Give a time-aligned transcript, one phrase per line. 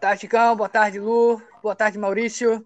[0.00, 0.56] tarde, Cão.
[0.56, 1.40] Boa tarde, Lu.
[1.62, 2.64] Boa tarde, Maurício.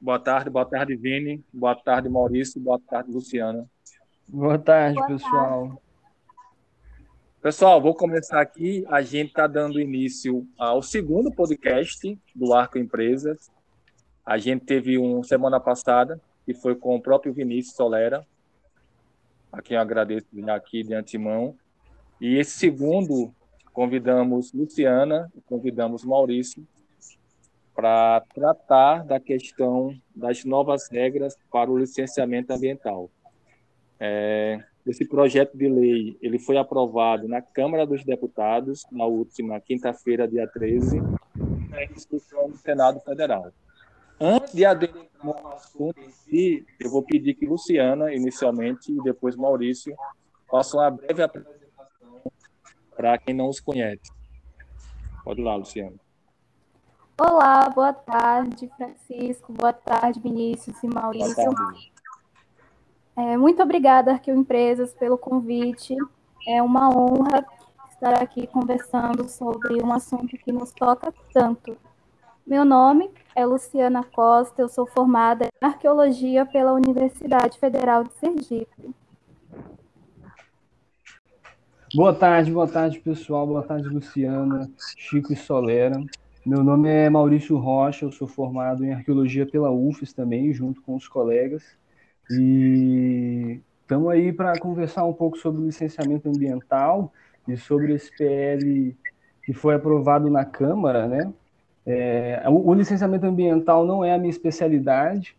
[0.00, 1.44] Boa tarde, boa tarde, Vini.
[1.52, 2.58] Boa tarde, Maurício.
[2.58, 3.68] Boa tarde, Luciana.
[4.26, 5.66] Boa tarde, boa pessoal.
[5.66, 5.82] Tarde.
[7.42, 8.84] Pessoal, vou começar aqui.
[8.88, 13.50] A gente está dando início ao segundo podcast do Arco Empresas.
[14.24, 18.26] A gente teve um semana passada, que foi com o próprio Vinícius Solera,
[19.52, 21.54] a quem eu agradeço aqui de antemão.
[22.18, 23.34] E esse segundo,
[23.80, 26.68] convidamos Luciana e convidamos Maurício
[27.74, 33.10] para tratar da questão das novas regras para o licenciamento ambiental.
[33.98, 40.28] É, esse projeto de lei ele foi aprovado na Câmara dos Deputados na última quinta-feira,
[40.28, 41.00] dia 13,
[41.70, 43.50] na discussão do Senado Federal.
[44.20, 45.98] Antes de aderir ao assunto
[46.30, 49.96] eu vou pedir que Luciana, inicialmente, e depois Maurício,
[50.50, 51.59] façam uma breve apresentação
[53.00, 54.12] para quem não os conhece.
[55.24, 55.96] Pode ir lá, Luciana.
[57.18, 59.54] Olá, boa tarde, Francisco.
[59.54, 61.50] Boa tarde, Vinícius e Maurício.
[63.16, 65.96] É, muito obrigada, Arqueo Empresas, pelo convite.
[66.46, 67.46] É uma honra
[67.90, 71.78] estar aqui conversando sobre um assunto que nos toca tanto.
[72.46, 78.94] Meu nome é Luciana Costa, eu sou formada em Arqueologia pela Universidade Federal de Sergipe.
[81.92, 83.44] Boa tarde, boa tarde, pessoal.
[83.44, 86.00] Boa tarde, Luciana, Chico e Solera.
[86.46, 90.94] Meu nome é Maurício Rocha, eu sou formado em arqueologia pela UFES também, junto com
[90.94, 91.64] os colegas.
[92.30, 97.12] E estamos aí para conversar um pouco sobre o licenciamento ambiental
[97.48, 98.96] e sobre esse PL
[99.42, 101.32] que foi aprovado na Câmara, né?
[101.84, 105.36] É, o, o, licenciamento ambiental não é a minha especialidade,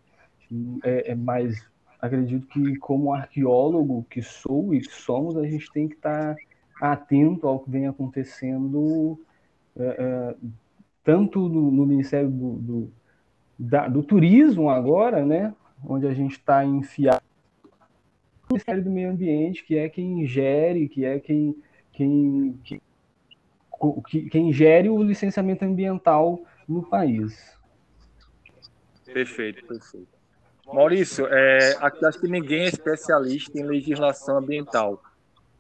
[0.84, 1.16] é, é,
[2.02, 6.92] acredito que como arqueólogo que sou e que somos, a gente tem que estar tá
[6.92, 9.20] atento ao que vem acontecendo
[9.78, 10.36] é, é
[11.04, 12.94] tanto no, no Ministério do, do,
[13.58, 15.54] da, do, Turismo agora, né,
[15.84, 17.24] onde a gente está enfiado
[18.44, 21.56] no Ministério do Meio Ambiente, que é quem gere, que é quem,
[21.92, 27.58] quem, quem, quem gere o licenciamento ambiental no país.
[29.06, 30.21] Perfeito, perfeito.
[30.68, 35.02] Maurício, é, acho que ninguém é especialista em legislação ambiental.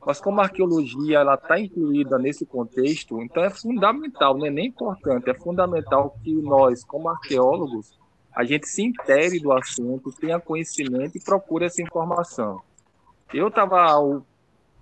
[0.05, 4.67] Mas como a arqueologia ela está incluída nesse contexto, então é fundamental, não é nem
[4.67, 7.99] importante, é fundamental que nós, como arqueólogos,
[8.33, 12.61] a gente se intere do assunto, tenha conhecimento e procure essa informação.
[13.33, 13.93] Eu estava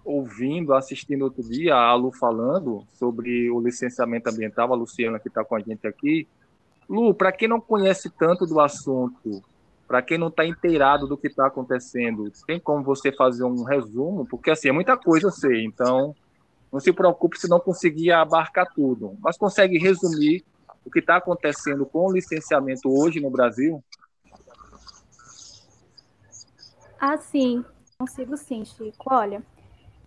[0.05, 5.43] ouvindo, assistindo outro dia a Lu falando sobre o licenciamento ambiental, a Luciana que está
[5.43, 6.27] com a gente aqui.
[6.87, 9.43] Lu, para quem não conhece tanto do assunto,
[9.89, 14.23] para quem não está inteirado do que está acontecendo, tem como você fazer um resumo?
[14.23, 16.15] Porque assim, é muita coisa eu sei, então
[16.71, 20.45] não se preocupe se não conseguir abarcar tudo, mas consegue resumir
[20.85, 23.83] o que está acontecendo com o licenciamento hoje no Brasil?
[26.99, 27.65] Ah, sim,
[27.97, 29.11] consigo sim, Chico.
[29.11, 29.41] Olha,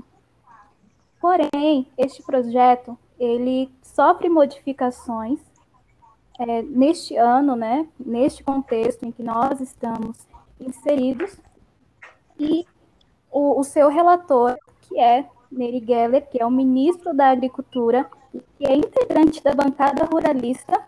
[1.21, 5.41] Porém, este projeto ele sofre modificações
[6.39, 10.19] é, neste ano, né, neste contexto em que nós estamos
[10.61, 11.39] inseridos,
[12.39, 12.67] e
[13.31, 18.09] o, o seu relator, que é Neri Geller, que é o ministro da Agricultura,
[18.59, 20.79] que é integrante da bancada ruralista,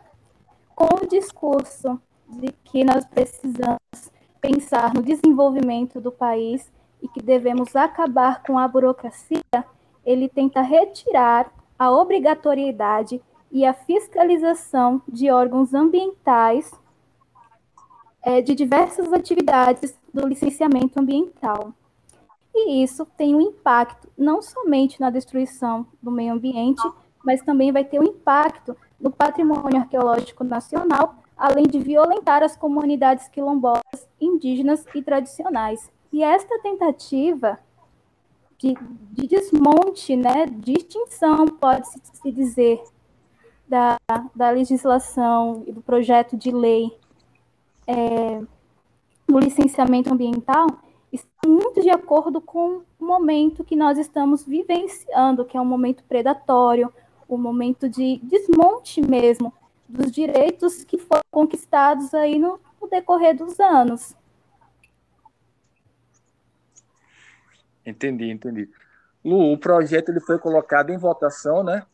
[0.75, 3.79] com o discurso de que nós precisamos
[4.41, 6.71] pensar no desenvolvimento do país
[7.03, 9.65] e que devemos acabar com a burocracia,
[10.05, 16.73] ele tenta retirar a obrigatoriedade e a fiscalização de órgãos ambientais
[18.23, 21.73] é, de diversas atividades do licenciamento ambiental.
[22.55, 26.83] E isso tem um impacto não somente na destruição do meio ambiente,
[27.25, 33.29] mas também vai ter um impacto no patrimônio arqueológico nacional, além de violentar as comunidades
[33.29, 35.91] quilombolas, indígenas e tradicionais.
[36.13, 37.59] E esta tentativa
[38.59, 38.75] de,
[39.13, 42.83] de desmonte, né, de extinção, pode-se se dizer,
[43.69, 43.99] da,
[44.35, 46.91] da legislação e do projeto de lei
[47.87, 48.41] é,
[49.27, 50.67] do licenciamento ambiental
[51.13, 56.03] está muito de acordo com o momento que nós estamos vivenciando, que é um momento
[56.05, 56.93] predatório,
[57.29, 59.53] um momento de desmonte mesmo
[59.89, 64.15] dos direitos que foram conquistados aí no, no decorrer dos anos.
[67.89, 68.71] Entendi, entendi.
[69.25, 71.87] Lu, o projeto ele foi colocado em votação, né?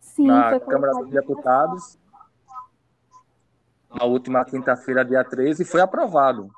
[0.00, 1.98] Sim, na Câmara dos Deputados.
[3.90, 6.50] na última quinta-feira, dia 13, e foi aprovado.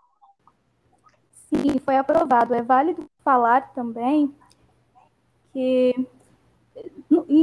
[1.33, 2.55] Sim, foi aprovado.
[2.55, 4.35] É válido falar também
[5.53, 6.09] que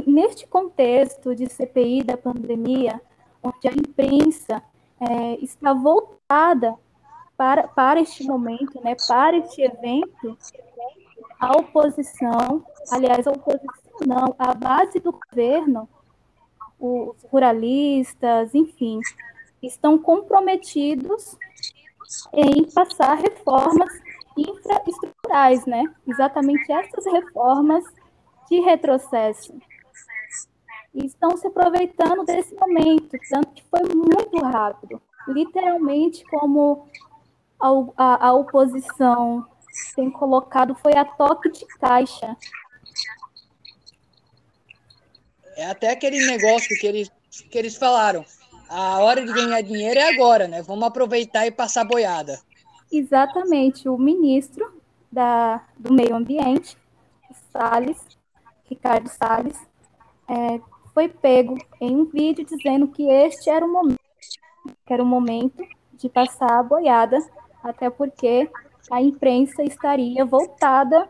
[0.07, 3.01] neste contexto de CPI da pandemia,
[3.42, 4.63] onde a imprensa
[5.00, 6.75] é, está voltada
[7.38, 10.38] para, para este momento, né, para este evento,
[11.39, 15.88] a oposição, aliás, a oposição não, a base do governo,
[16.80, 19.00] os ruralistas, enfim,
[19.62, 21.38] estão comprometidos
[22.33, 23.89] em passar reformas
[24.38, 25.83] infraestruturais, né?
[26.07, 27.83] Exatamente essas reformas
[28.50, 29.53] de retrocesso.
[30.94, 35.01] E estão se aproveitando desse momento, tanto que foi muito rápido.
[35.27, 36.88] Literalmente, como
[37.63, 39.48] a, a, a oposição
[39.95, 42.36] tem colocado, foi a toque de caixa.
[45.56, 47.12] É até aquele negócio que eles,
[47.50, 48.25] que eles falaram.
[48.69, 50.62] A hora de ganhar dinheiro é agora, né?
[50.62, 52.39] Vamos aproveitar e passar boiada.
[52.92, 53.88] Exatamente.
[53.88, 54.81] O ministro
[55.12, 56.77] da, do Meio Ambiente,
[57.51, 58.00] Salles,
[58.66, 59.57] Ricardo Salles,
[60.27, 60.59] é,
[60.94, 64.00] foi pego em um vídeo dizendo que este era o momento,
[64.86, 65.63] que era o momento
[65.94, 67.19] de passar a boiada,
[67.63, 68.50] até porque
[68.92, 71.07] a imprensa estaria voltada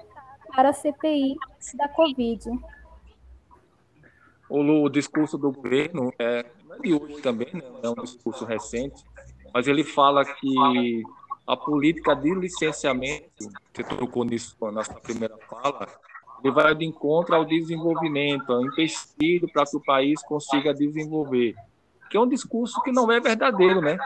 [0.56, 1.36] para a CPI
[1.76, 2.52] da Covid.
[4.50, 7.64] O, o discurso do governo é, é de hoje também, né?
[7.82, 9.04] é um discurso recente,
[9.54, 11.04] mas ele fala que
[11.48, 15.88] a política de licenciamento, você tocou nisso na sua primeira fala,
[16.44, 21.56] ele vai de encontro ao desenvolvimento, ao empecilho para que o país consiga desenvolver,
[22.10, 23.98] que é um discurso que não é verdadeiro, né?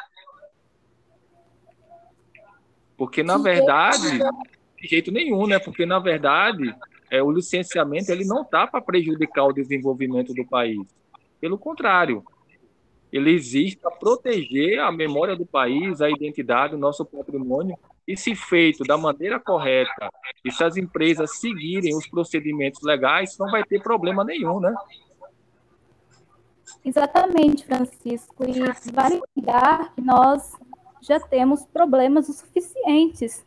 [2.98, 4.20] Porque, na verdade,
[4.82, 5.60] de jeito nenhum, né?
[5.60, 6.76] Porque, na verdade,
[7.10, 10.80] é, o licenciamento ele não está para prejudicar o desenvolvimento do país.
[11.40, 12.24] Pelo contrário,
[13.12, 17.78] ele existe para proteger a memória do país, a identidade, o nosso patrimônio,
[18.08, 20.10] e se feito da maneira correta,
[20.44, 24.74] e se as empresas seguirem os procedimentos legais, não vai ter problema nenhum, né?
[26.84, 28.46] Exatamente, Francisco.
[28.48, 30.54] E vale lembrar que nós
[31.02, 33.46] já temos problemas o suficientes.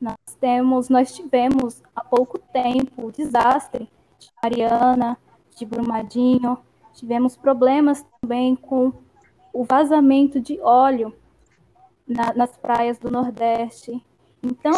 [0.00, 5.18] Nós temos, nós tivemos há pouco tempo o desastre de Mariana,
[5.56, 6.58] de Brumadinho,
[6.94, 8.92] tivemos problemas também com
[9.52, 11.14] o vazamento de óleo
[12.06, 14.04] na, nas praias do Nordeste.
[14.42, 14.72] Então,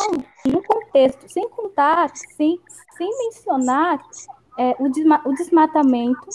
[0.46, 2.58] no contexto, sem contar, sem,
[2.96, 4.02] sem mencionar
[4.58, 6.26] é, o, desma, o desmatamento,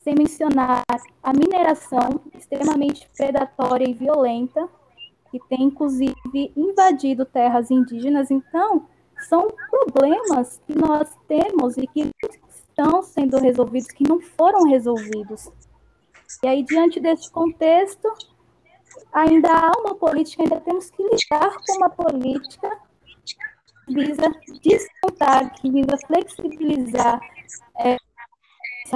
[0.00, 0.84] sem mencionar
[1.22, 4.68] a mineração extremamente predatória e violenta,
[5.30, 8.30] que tem inclusive invadido terras indígenas.
[8.30, 8.86] Então,
[9.28, 12.10] são problemas que nós temos e que
[12.48, 15.50] estão sendo resolvidos, que não foram resolvidos.
[16.42, 18.08] E aí, diante desse contexto,
[19.12, 22.70] ainda há uma política, ainda temos que lidar com uma política
[23.86, 24.32] que visa
[24.62, 27.20] descontar, que visa flexibilizar
[27.78, 27.96] é,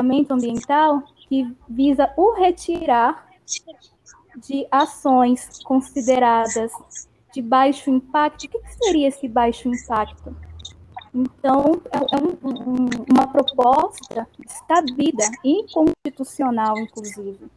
[0.03, 3.27] o ambiental, que visa o retirar
[4.37, 6.73] de ações consideradas
[7.33, 8.45] de baixo impacto.
[8.45, 10.37] O que, seria esse baixo impacto?
[11.15, 17.49] Então, é, um, um, uma proposta descabida, inconstitucional, inclusive.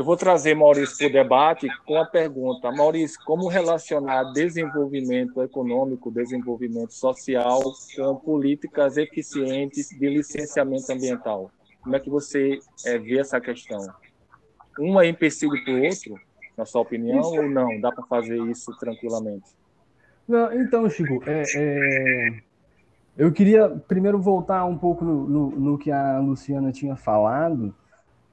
[0.00, 6.10] Eu vou trazer Maurício para o debate com a pergunta: Maurício, como relacionar desenvolvimento econômico,
[6.10, 7.60] desenvolvimento social
[7.94, 11.50] com políticas eficientes de licenciamento ambiental?
[11.82, 13.78] Como é que você é, vê essa questão?
[14.78, 16.14] Um é empecilho para o outro,
[16.56, 17.78] na sua opinião, ou não?
[17.78, 19.50] Dá para fazer isso tranquilamente?
[20.26, 22.40] Não, então, Chico, é, é,
[23.18, 27.74] eu queria primeiro voltar um pouco no, no, no que a Luciana tinha falado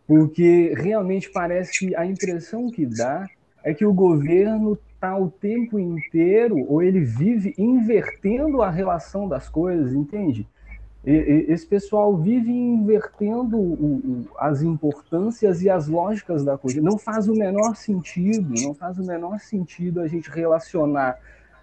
[0.07, 3.27] porque realmente parece que a impressão que dá
[3.63, 9.49] é que o governo está o tempo inteiro, ou ele vive invertendo a relação das
[9.49, 10.47] coisas, entende?
[11.09, 16.81] esse pessoal vive invertendo o, o, as importâncias e as lógicas da coisa.
[16.81, 21.17] Não faz o menor sentido, não faz o menor sentido a gente relacionar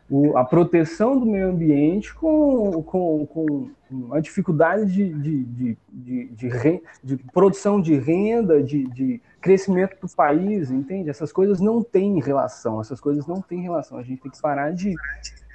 [0.09, 3.71] o, a proteção do meio ambiente com, com, com
[4.13, 10.09] a dificuldade de, de, de, de, de, de produção de renda, de, de crescimento do
[10.15, 11.09] país, entende?
[11.09, 13.99] Essas coisas não têm relação, essas coisas não têm relação.
[13.99, 14.95] A gente tem que parar de,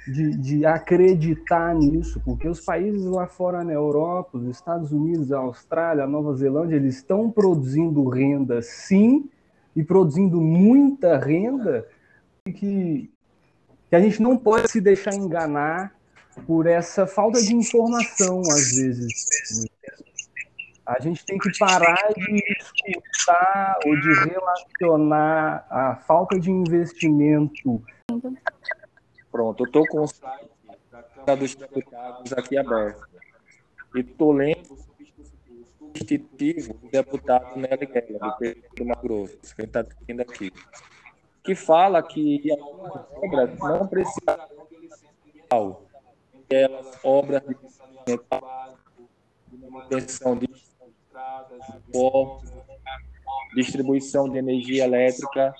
[0.06, 5.38] de, de, acreditar nisso, porque os países lá fora na Europa, os Estados Unidos, a
[5.38, 9.28] Austrália, a Nova Zelândia, eles estão produzindo renda sim,
[9.74, 11.86] e produzindo muita renda
[12.44, 13.10] que,
[13.90, 15.92] que a gente não pode se deixar enganar
[16.46, 19.66] por essa falta de informação, às vezes.
[20.86, 22.42] A gente tem que parar de
[22.88, 27.82] imputar ou de relacionar a falta de investimento.
[29.30, 30.50] Pronto, eu estou com o site
[30.90, 33.08] da Câmara dos Deputados aqui aberto.
[33.96, 39.62] E estou lendo o substitutivo do deputado Nelly Guerra, do PT do Mato Grosso, que
[39.62, 40.52] está aqui,
[41.42, 44.38] que fala que algumas obras não precisam
[46.50, 48.20] aquelas obras de
[49.70, 50.48] manutenção de
[51.92, 52.50] portos,
[53.54, 55.54] distribuição de energia elétrica.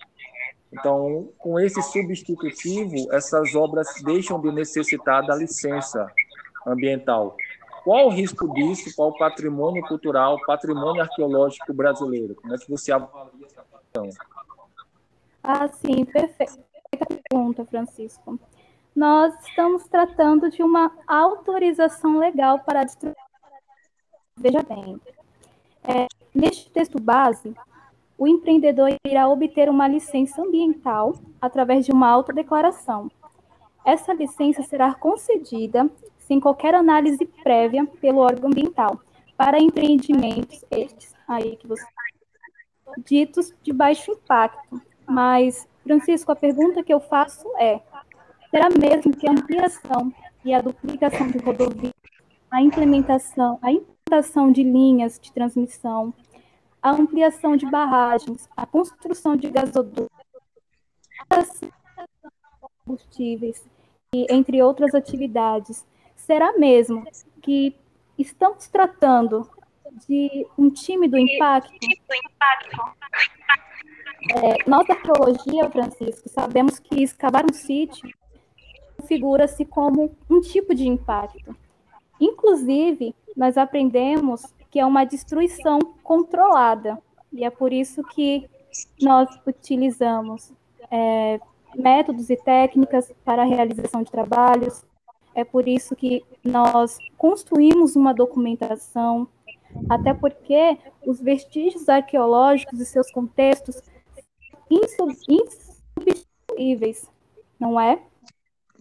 [0.73, 6.07] Então, com esse substitutivo, essas obras deixam de necessitar da licença
[6.67, 7.37] ambiental.
[7.83, 12.35] Qual o risco disso para o patrimônio cultural, patrimônio arqueológico brasileiro?
[12.35, 14.11] Como é que você avalia essa questão?
[15.43, 16.71] Ah, sim, perfeita
[17.31, 18.39] pergunta, Francisco.
[18.95, 23.13] Nós estamos tratando de uma autorização legal para a
[24.37, 25.01] Veja bem,
[25.85, 27.55] é, neste texto base,
[28.19, 33.11] o empreendedor irá obter uma licença ambiental através de uma autodeclaração.
[33.85, 39.01] Essa licença será concedida sem qualquer análise prévia pelo órgão ambiental
[39.37, 41.87] para empreendimentos estes aí que você
[43.05, 44.81] ditos de baixo impacto.
[45.11, 47.81] Mas, Francisco, a pergunta que eu faço é:
[48.49, 50.15] será mesmo que a ampliação
[50.45, 51.93] e a duplicação de rodovias,
[52.49, 56.15] a implementação, a implantação de linhas de transmissão,
[56.81, 60.09] a ampliação de barragens, a construção de gasodutos,
[62.87, 63.69] combustíveis
[64.15, 65.85] e entre outras atividades.
[66.15, 67.05] Será mesmo
[67.43, 67.75] que
[68.17, 69.51] estamos tratando
[70.07, 71.75] de um tímido impacto?
[74.29, 78.09] É, nossa arqueologia, Francisco, sabemos que escavar um sítio
[79.01, 81.57] configura-se como um tipo de impacto.
[82.21, 86.99] Inclusive, nós aprendemos que é uma destruição controlada.
[87.33, 88.49] E é por isso que
[89.01, 90.53] nós utilizamos
[90.91, 91.41] é,
[91.75, 94.85] métodos e técnicas para a realização de trabalhos.
[95.35, 99.29] É por isso que nós construímos uma documentação,
[99.89, 103.81] até porque os vestígios arqueológicos e seus contextos
[104.71, 107.11] insubstituíveis,
[107.59, 108.01] não é?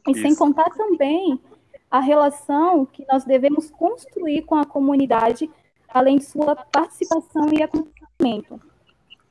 [0.07, 1.41] E sem contar também
[1.89, 5.49] a relação que nós devemos construir com a comunidade,
[5.87, 8.61] além de sua participação e acompanhamento.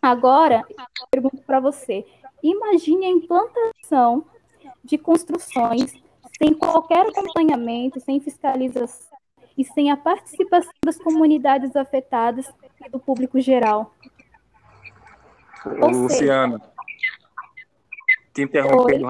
[0.02, 0.64] Agora,
[1.10, 2.04] pergunto para você:
[2.42, 4.24] imagine a implantação
[4.84, 5.92] de construções
[6.36, 9.16] sem qualquer acompanhamento, sem fiscalização
[9.56, 12.48] e sem a participação das comunidades afetadas
[12.84, 13.92] e do público geral.
[15.64, 16.60] Ô, Luciana,
[18.32, 19.08] te interrompendo.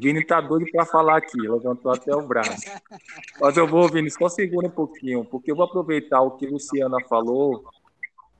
[0.00, 2.66] Vini está doido para falar aqui, levantou até o braço.
[3.40, 6.50] Mas eu vou, Vini, só segura um pouquinho, porque eu vou aproveitar o que a
[6.50, 7.64] Luciana falou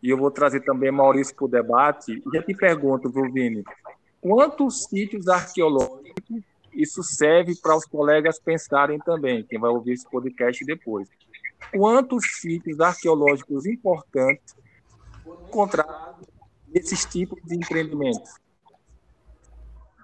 [0.02, 2.12] e eu vou trazer também Maurício para o debate.
[2.12, 3.64] E já te pergunto, viu, Vini,
[4.20, 6.06] quantos sítios arqueológicos
[6.72, 11.08] isso serve para os colegas pensarem também, quem vai ouvir esse podcast depois.
[11.74, 14.54] Quantos sítios arqueológicos importantes
[15.48, 16.35] encontrados
[16.76, 18.34] nesses tipos de empreendimentos?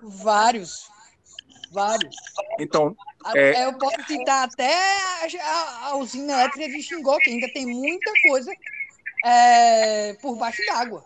[0.02, 0.90] Vários.
[1.70, 2.16] Vários.
[2.58, 2.96] Então.
[3.34, 3.66] É...
[3.66, 4.74] Eu posso citar até
[5.40, 8.52] a, a usina elétrica de Xingó, que ainda tem muita coisa
[9.24, 11.04] é, por baixo d'água.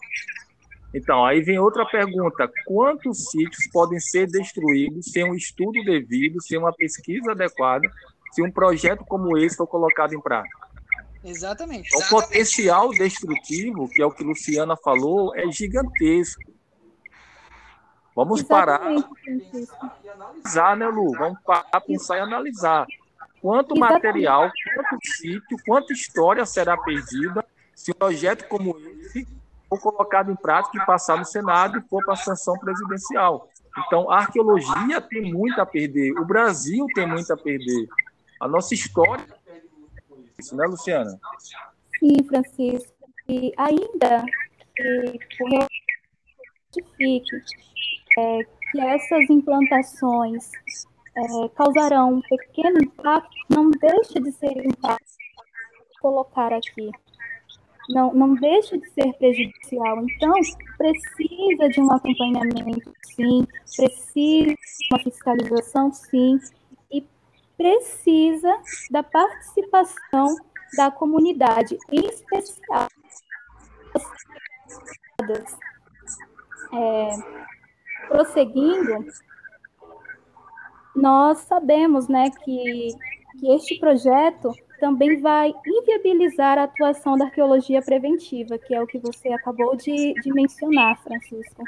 [0.94, 6.58] Então, aí vem outra pergunta: quantos sítios podem ser destruídos sem um estudo devido, sem
[6.58, 7.86] uma pesquisa adequada,
[8.32, 10.65] se um projeto como esse for colocado em prática?
[11.26, 11.88] Exatamente.
[11.96, 16.40] O potencial destrutivo, que é o que Luciana falou, é gigantesco.
[18.14, 19.02] Vamos Exatamente.
[19.02, 21.12] parar e analisar, né, Lu?
[21.18, 22.86] Vamos parar, pensar e analisar.
[23.42, 23.92] Quanto Exatamente.
[23.92, 29.26] material, quanto sítio, quanta história será perdida se um projeto como esse
[29.68, 33.48] for colocado em prática e passar no Senado e for para a sanção presidencial.
[33.86, 37.86] Então, a arqueologia tem muito a perder, o Brasil tem muito a perder,
[38.40, 39.26] a nossa história
[40.38, 41.18] isso, né, Luciana?
[41.98, 42.94] Sim, Francisco.
[43.28, 44.24] E ainda
[44.76, 45.18] que
[46.74, 47.36] justifique
[48.18, 50.50] é, que essas implantações
[51.16, 55.16] é, causarão um pequeno impacto, não deixa de ser impacto
[56.00, 56.90] colocar aqui.
[57.88, 60.04] Não, não deixa de ser prejudicial.
[60.04, 60.32] Então,
[60.76, 66.38] precisa de um acompanhamento, sim, precisa de uma fiscalização, sim,
[67.56, 68.60] precisa
[68.90, 70.36] da participação
[70.76, 72.88] da comunidade, em especial
[76.72, 77.10] é,
[78.08, 79.06] prosseguindo,
[80.94, 82.88] nós sabemos né, que
[83.38, 88.98] que este projeto também vai inviabilizar a atuação da arqueologia preventiva, que é o que
[88.98, 91.62] você acabou de, de mencionar, Francisco.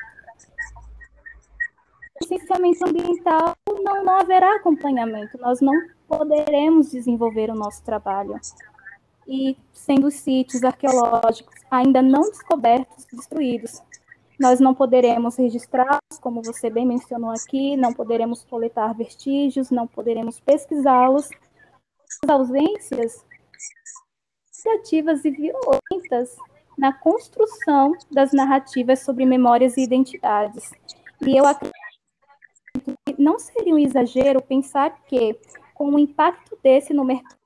[2.20, 5.74] Licenciamento ambiental não, não haverá acompanhamento, nós não
[6.06, 8.34] poderemos desenvolver o nosso trabalho.
[9.26, 13.82] E sendo os sítios arqueológicos ainda não descobertos, destruídos,
[14.38, 20.38] nós não poderemos registrá-los, como você bem mencionou aqui, não poderemos coletar vestígios, não poderemos
[20.38, 21.28] pesquisá-los.
[22.24, 23.24] As ausências
[24.64, 26.36] negativas e violentas
[26.76, 30.70] na construção das narrativas sobre memórias e identidades.
[31.26, 31.77] E eu acredito
[33.18, 35.38] não seria um exagero pensar que,
[35.74, 37.36] com o impacto desse no mercado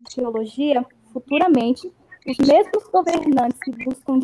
[0.00, 1.92] de teologia, futuramente,
[2.26, 4.20] os mesmos governantes que buscam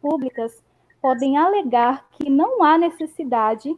[0.00, 0.62] públicas
[1.02, 3.76] podem alegar que não há necessidade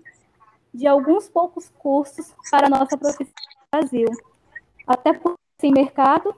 [0.73, 3.35] de alguns poucos cursos para a nossa profissão
[3.73, 4.07] no Brasil.
[4.87, 6.35] Até por sem mercado,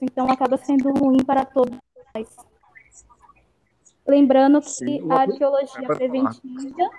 [0.00, 1.76] então acaba sendo ruim para todos
[2.14, 2.36] nós.
[4.06, 6.90] Lembrando que Sim, a arqueologia preventiva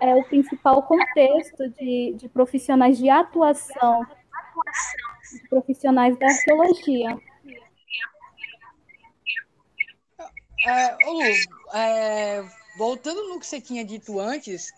[0.00, 4.06] é o principal contexto de, de profissionais de atuação,
[5.32, 7.18] de profissionais da arqueologia.
[10.66, 11.20] É, Lu,
[11.74, 12.44] é,
[12.78, 14.72] voltando no que você tinha dito antes,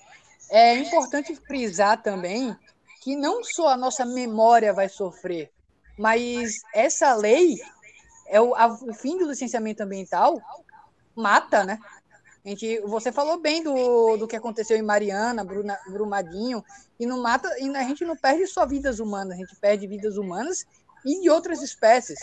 [0.51, 2.57] é importante frisar também
[3.03, 5.53] que não só a nossa memória vai sofrer,
[5.97, 7.57] mas essa lei
[8.27, 10.41] é o, a, o fim do licenciamento ambiental
[11.15, 11.79] mata, né?
[12.47, 16.65] A gente, você falou bem do, do que aconteceu em Mariana, Bruna, Brumadinho,
[16.99, 20.17] e não mata, e a gente não perde só vidas humanas, a gente perde vidas
[20.17, 20.65] humanas
[21.05, 22.21] e de outras espécies.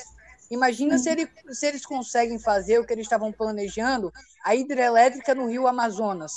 [0.50, 4.14] Imagina se, ele, se eles conseguem fazer o que eles estavam planejando,
[4.46, 6.32] a hidrelétrica no rio Amazonas.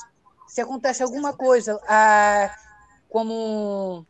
[0.48, 2.52] Se acontece alguma coisa, ah,
[3.08, 4.04] como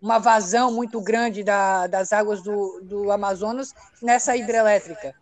[0.00, 5.14] uma vazão muito grande da, das águas do, do Amazonas nessa hidrelétrica.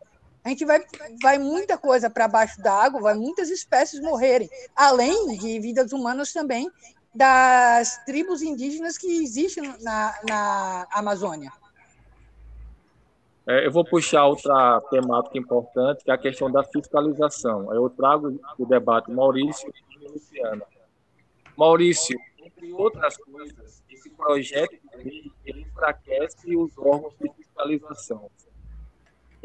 [0.44, 0.85] A gente vai,
[1.22, 6.33] vai muita coisa para baixo da água, vai muitas espécies morrerem, além de vidas humanas
[6.33, 6.70] também
[7.14, 11.50] das tribos indígenas que existem na, na Amazônia.
[13.46, 17.72] É, eu vou puxar outra temática importante, que é a questão da fiscalização.
[17.72, 20.64] Eu trago o debate Maurício e Luciana.
[21.57, 28.30] Maurício, entre outras coisas, esse projeto ele enfraquece os órgãos de fiscalização.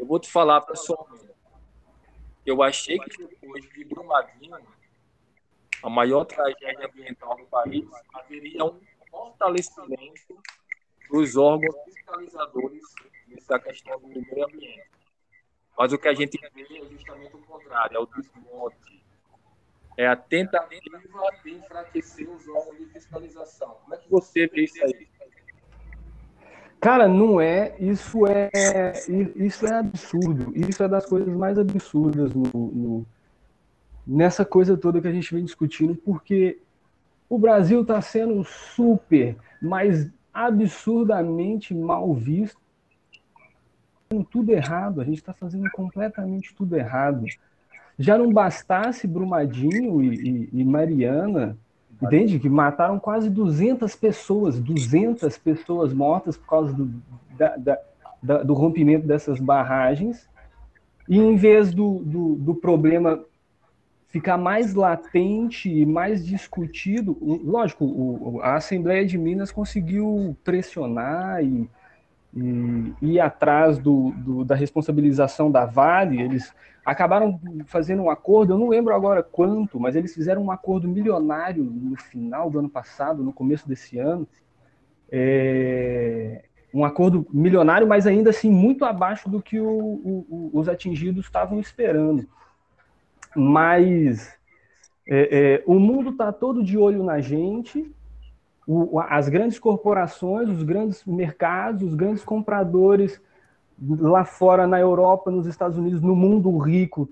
[0.00, 1.28] Eu vou te falar pessoalmente.
[2.46, 4.56] Eu achei que depois de Brumadinho,
[5.82, 10.42] a maior tragédia ambiental do país, haveria um fortalecimento
[11.10, 12.82] dos órgãos fiscalizadores
[13.28, 14.88] nessa questão do meio ambiente.
[15.76, 19.04] Mas o que a gente vê é justamente o contrário, é o desmonte,
[19.98, 20.98] é a tentativa
[21.44, 23.74] de enfraquecer os órgãos de fiscalização.
[23.82, 25.09] Como é que você vê isso aí?
[26.80, 27.74] Cara, não é.
[27.78, 28.50] Isso é
[29.36, 30.52] isso é absurdo.
[30.56, 33.06] Isso é das coisas mais absurdas no, no
[34.06, 36.58] nessa coisa toda que a gente vem discutindo, porque
[37.28, 42.58] o Brasil está sendo super, mas absurdamente mal visto
[44.30, 47.24] tudo errado, a gente está fazendo completamente tudo errado.
[47.96, 51.56] Já não bastasse Brumadinho e, e, e Mariana,
[52.02, 52.38] entende?
[52.38, 56.90] Que mataram quase 200 pessoas, 200 pessoas mortas por causa do,
[57.36, 57.78] da, da,
[58.22, 60.28] da, do rompimento dessas barragens.
[61.08, 63.22] E em vez do, do, do problema
[64.08, 71.68] ficar mais latente e mais discutido, lógico, a Assembleia de Minas conseguiu pressionar e
[72.34, 78.58] e ir atrás do, do, da responsabilização da Vale, eles acabaram fazendo um acordo, eu
[78.58, 83.22] não lembro agora quanto, mas eles fizeram um acordo milionário no final do ano passado,
[83.22, 84.26] no começo desse ano,
[85.10, 91.24] é, um acordo milionário, mas ainda assim muito abaixo do que o, o, os atingidos
[91.24, 92.26] estavam esperando.
[93.34, 94.32] Mas
[95.06, 97.92] é, é, o mundo está todo de olho na gente,
[98.72, 103.20] o, as grandes corporações, os grandes mercados, os grandes compradores
[103.82, 107.10] lá fora na Europa, nos Estados Unidos, no mundo rico,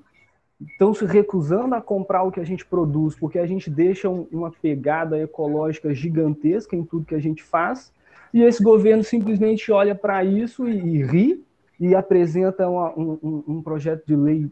[0.60, 4.52] estão se recusando a comprar o que a gente produz, porque a gente deixa uma
[4.52, 7.92] pegada ecológica gigantesca em tudo que a gente faz,
[8.32, 11.44] e esse governo simplesmente olha para isso e, e, ri
[11.80, 14.48] e apresenta uma, um, um projeto de lei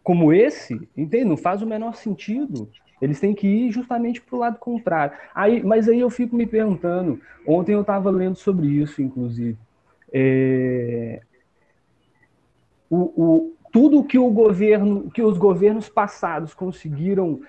[0.00, 1.24] como esse, entende?
[1.24, 2.68] Não faz o menor sentido.
[3.00, 5.16] Eles têm que ir justamente para o lado contrário.
[5.34, 7.20] Aí, mas aí eu fico me perguntando.
[7.46, 9.58] Ontem eu estava lendo sobre isso, inclusive.
[10.12, 11.20] É,
[12.88, 17.40] o, o, tudo que o governo, que os governos passados conseguiram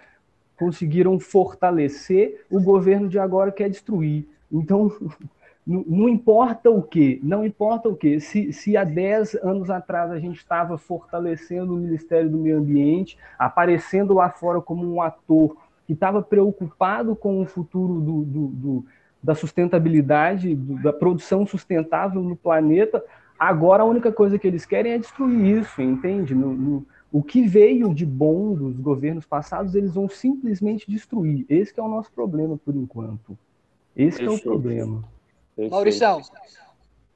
[0.58, 4.26] conseguiram fortalecer, o governo de agora quer destruir.
[4.52, 4.90] Então,
[5.66, 8.20] não, não importa o que, não importa o que.
[8.20, 13.18] Se, se há 10 anos atrás a gente estava fortalecendo o Ministério do Meio Ambiente,
[13.40, 18.86] aparecendo lá fora como um ator que estava preocupado com o futuro do, do, do
[19.24, 23.04] da sustentabilidade, do, da produção sustentável no planeta,
[23.40, 26.36] agora a única coisa que eles querem é destruir isso, entende?
[26.36, 31.44] No, no, o que veio de bom dos governos passados, eles vão simplesmente destruir.
[31.50, 33.36] Esse é o nosso problema por enquanto.
[33.96, 35.04] Esse é o problema.
[35.58, 36.22] Maurição,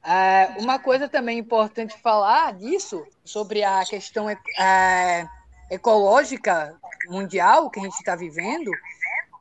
[0.04, 5.28] é, uma coisa também importante falar disso, sobre a questão é,
[5.70, 8.72] ecológica mundial que a gente está vivendo,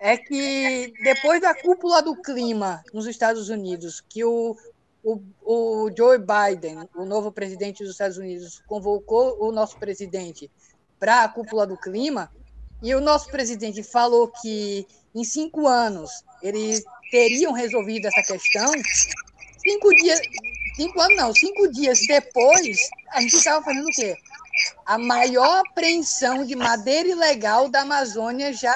[0.00, 4.56] é que depois da cúpula do clima nos Estados Unidos, que o,
[5.02, 10.50] o, o Joe Biden, o novo presidente dos Estados Unidos, convocou o nosso presidente
[10.98, 12.30] para a cúpula do clima,
[12.82, 18.72] e o nosso presidente falou que em cinco anos eles teriam resolvido essa questão,
[19.62, 20.20] cinco dias,
[20.76, 22.78] cinco anos não, cinco dias depois,
[23.12, 24.14] a gente estava fazendo o quê?
[24.86, 28.74] A maior apreensão de madeira ilegal da Amazônia já,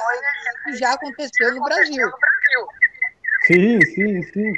[0.78, 2.06] já aconteceu no Brasil.
[3.46, 4.52] Sim, sim, sim.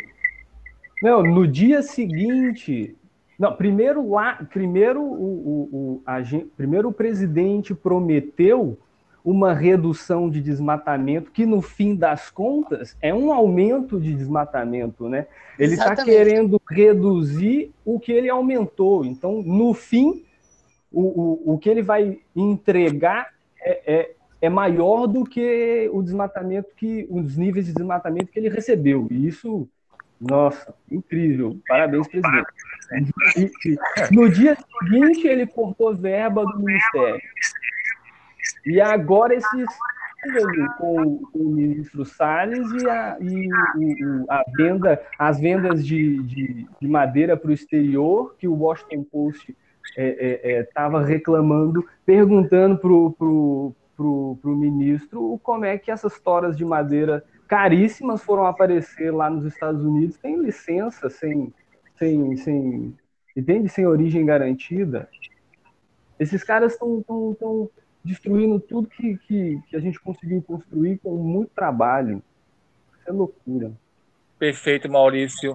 [1.03, 2.97] Não, no dia seguinte,
[3.39, 6.19] não, primeiro lá, primeiro o, o, o a,
[6.57, 8.79] primeiro o presidente prometeu
[9.25, 15.27] uma redução de desmatamento, que no fim das contas é um aumento de desmatamento, né?
[15.59, 19.03] Ele está querendo reduzir o que ele aumentou.
[19.03, 20.25] Então, no fim,
[20.93, 21.03] o,
[21.49, 27.07] o, o que ele vai entregar é, é, é maior do que o desmatamento que
[27.09, 29.09] os níveis de desmatamento que ele recebeu.
[29.11, 29.67] E isso,
[30.21, 31.59] nossa, incrível.
[31.67, 32.47] Parabéns, presidente.
[34.13, 37.23] no dia seguinte, ele cortou verba do ministério.
[38.67, 39.67] E agora esses
[40.79, 43.49] com o ministro Salles e, a, e
[44.05, 49.05] o, a venda, as vendas de, de, de madeira para o exterior, que o Washington
[49.05, 49.55] Post
[49.97, 55.91] estava é, é, é, reclamando, perguntando para o pro, pro, pro ministro como é que
[55.91, 61.53] essas toras de madeira caríssimas foram aparecer lá nos Estados Unidos sem licença, sem,
[61.97, 62.95] sem, sem
[63.37, 63.69] entende?
[63.69, 65.09] Sem origem garantida.
[66.19, 67.71] Esses caras estão tão, tão
[68.05, 72.23] destruindo tudo que, que, que a gente conseguiu construir com muito trabalho.
[73.01, 73.73] Isso é loucura.
[74.39, 75.55] Perfeito, Maurício.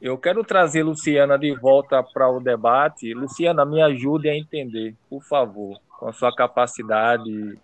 [0.00, 3.12] Eu quero trazer Luciana de volta para o debate.
[3.14, 7.58] Luciana, me ajude a entender, por favor, com a sua capacidade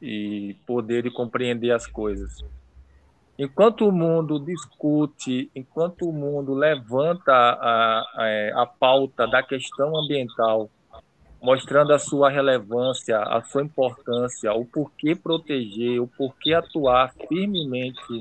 [0.00, 2.44] e poder de compreender as coisas.
[3.38, 10.68] Enquanto o mundo discute, enquanto o mundo levanta a, a, a pauta da questão ambiental
[11.40, 18.20] mostrando a sua relevância, a sua importância, o porquê proteger, o porquê atuar firmemente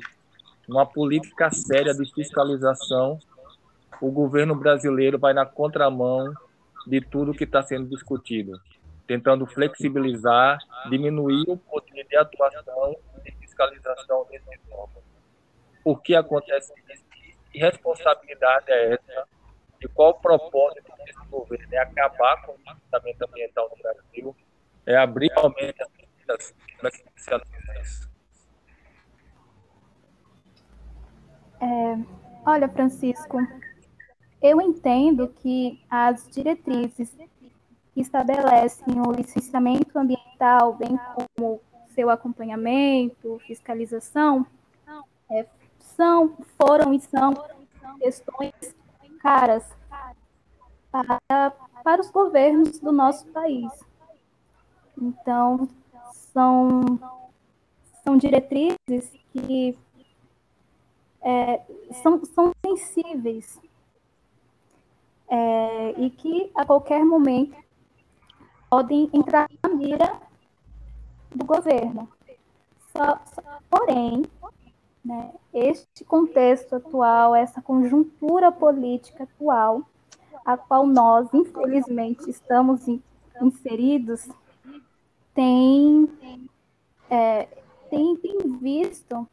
[0.67, 3.19] numa política séria de fiscalização,
[4.01, 6.33] o governo brasileiro vai na contramão
[6.85, 8.59] de tudo que está sendo discutido,
[9.07, 15.01] tentando flexibilizar, diminuir o poder de atuação e fiscalização desse reforma.
[15.83, 17.03] Por que acontece isso?
[17.51, 19.27] Que responsabilidade é essa
[19.79, 22.57] de qual propósito desse governo é acabar com o
[22.89, 24.35] tratamento ambiental no Brasil,
[24.85, 26.53] é abrir realmente as
[27.81, 28.09] isso.
[31.59, 31.97] É,
[32.45, 33.39] olha, Francisco,
[34.41, 37.15] eu entendo que as diretrizes
[37.93, 44.45] que estabelecem o licenciamento ambiental, bem como seu acompanhamento, fiscalização,
[45.31, 45.45] é,
[45.79, 47.33] são, foram e são
[47.99, 48.53] questões
[49.21, 49.75] caras
[51.03, 51.51] para,
[51.83, 53.71] para os governos do nosso país.
[54.99, 55.67] Então,
[56.11, 56.81] são,
[58.03, 59.77] são diretrizes que
[61.21, 61.61] é,
[62.01, 63.59] são, são sensíveis
[65.29, 67.55] é, e que a qualquer momento
[68.69, 70.21] podem entrar na mira
[71.33, 72.07] do governo.
[72.91, 74.23] Só, só, porém,
[75.07, 75.33] né?
[75.53, 79.83] Este contexto atual, essa conjuntura política atual,
[80.47, 82.87] a qual nós, infelizmente, estamos
[83.41, 84.29] inseridos,
[85.35, 86.09] tem,
[87.09, 87.49] é,
[87.89, 89.27] tem, tem visto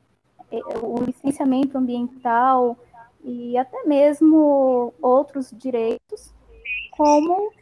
[0.50, 2.76] é, o licenciamento ambiental
[3.22, 6.34] e até mesmo outros direitos
[6.90, 7.52] como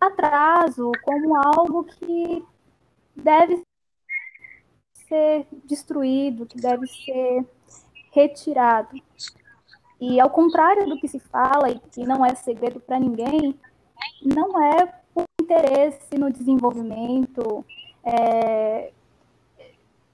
[0.00, 2.44] atraso, como algo que
[3.14, 3.62] deve
[5.06, 7.46] ser destruído, que deve ser
[8.10, 9.00] retirado.
[10.02, 13.56] E ao contrário do que se fala e que não é segredo para ninguém,
[14.20, 17.64] não é por interesse no desenvolvimento,
[18.02, 18.90] é,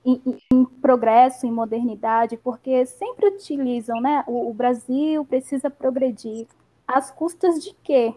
[0.04, 0.20] em,
[0.52, 4.22] em, progresso, em modernidade, porque sempre utilizam, né?
[4.26, 6.46] O, o, Brasil precisa progredir.
[6.86, 8.14] Às custas de quê?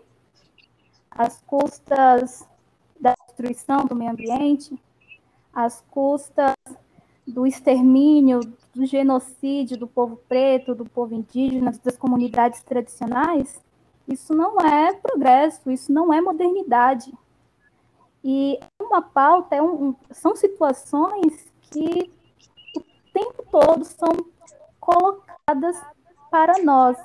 [1.09, 2.45] Às custas
[2.99, 4.77] da destruição do meio ambiente,
[5.53, 6.53] às custas
[7.31, 8.41] do extermínio,
[8.73, 13.59] do genocídio do povo preto, do povo indígena, das comunidades tradicionais.
[14.07, 17.11] Isso não é progresso, isso não é modernidade.
[18.23, 22.09] E uma pauta, é um, são situações que
[22.75, 22.81] o
[23.13, 24.09] tempo todo são
[24.79, 25.81] colocadas
[26.29, 26.97] para nós.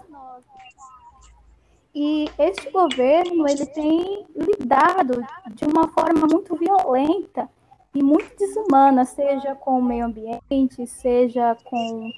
[1.95, 7.49] E este governo ele tem lidado de uma forma muito violenta
[7.97, 12.11] e muito desumana, seja com o meio ambiente, seja com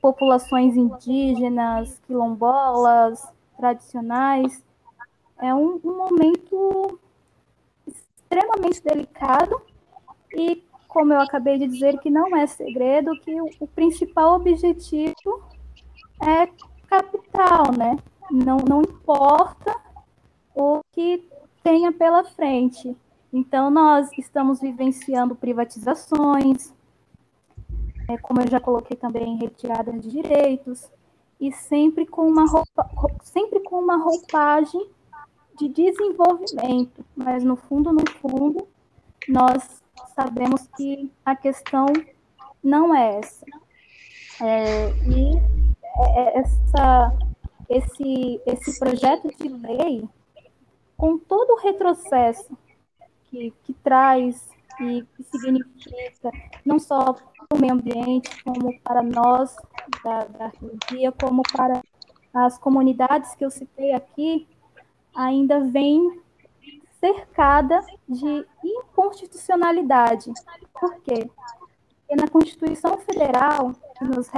[0.00, 3.22] populações indígenas, quilombolas,
[3.54, 4.64] tradicionais.
[5.38, 6.98] É um, um momento
[7.86, 9.60] extremamente delicado
[10.34, 15.44] e, como eu acabei de dizer, que não é segredo, que o, o principal objetivo
[16.22, 16.46] é
[16.88, 17.98] capital, né?
[18.30, 19.76] Não, não importa
[20.54, 21.28] o que
[21.62, 22.96] tenha pela frente.
[23.32, 26.74] Então, nós estamos vivenciando privatizações,
[28.08, 30.90] é, como eu já coloquei também, retirada de direitos,
[31.40, 32.88] e sempre com uma, roupa,
[33.22, 34.84] sempre com uma roupagem
[35.56, 38.66] de desenvolvimento, mas no fundo, no fundo,
[39.28, 39.80] nós
[40.14, 41.86] sabemos que a questão
[42.62, 43.46] não é essa.
[44.42, 45.36] É, e
[46.16, 47.18] é, essa,
[47.68, 50.08] esse, esse projeto de lei,
[50.96, 52.56] com todo o retrocesso
[53.30, 54.48] que, que traz
[54.80, 56.30] e que significa,
[56.64, 59.54] não só para o meio ambiente, como para nós
[60.02, 61.82] da, da arqueologia, como para
[62.32, 64.46] as comunidades que eu citei aqui,
[65.14, 66.20] ainda vem
[66.98, 70.32] cercada de inconstitucionalidade.
[70.72, 71.28] Por quê?
[72.06, 74.28] Porque na Constituição Federal, que nos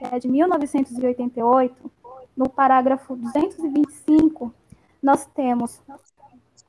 [0.00, 1.90] é de 1988,
[2.36, 4.52] no parágrafo 225,
[5.02, 5.80] nós temos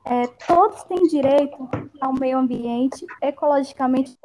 [0.04, 1.68] é, todos têm direito
[2.00, 4.18] ao meio ambiente ecologicamente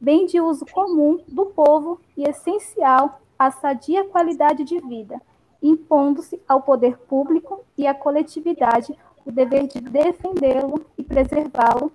[0.00, 5.20] bem de uso comum do povo e essencial à sadia qualidade de vida,
[5.62, 11.90] impondo-se ao poder público e à coletividade o dever de defendê-lo e preservá-lo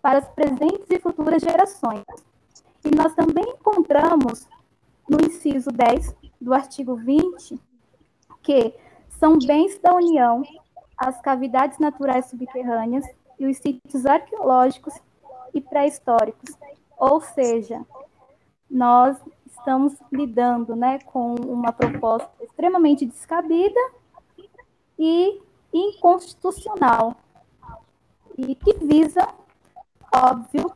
[0.00, 2.04] para as presentes e futuras gerações.
[2.84, 4.48] E nós também encontramos
[5.08, 7.60] no inciso 10 do artigo 20
[8.42, 8.74] que
[9.10, 10.42] são bens da União
[11.00, 13.06] as cavidades naturais subterrâneas
[13.38, 14.92] e os sítios arqueológicos
[15.54, 16.54] e pré-históricos.
[16.98, 17.80] Ou seja,
[18.70, 23.80] nós estamos lidando né, com uma proposta extremamente descabida
[24.98, 25.40] e
[25.72, 27.16] inconstitucional,
[28.36, 29.26] e que visa,
[30.14, 30.70] óbvio,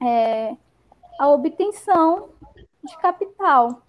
[0.00, 0.56] é,
[1.18, 2.28] a obtenção
[2.84, 3.82] de capital.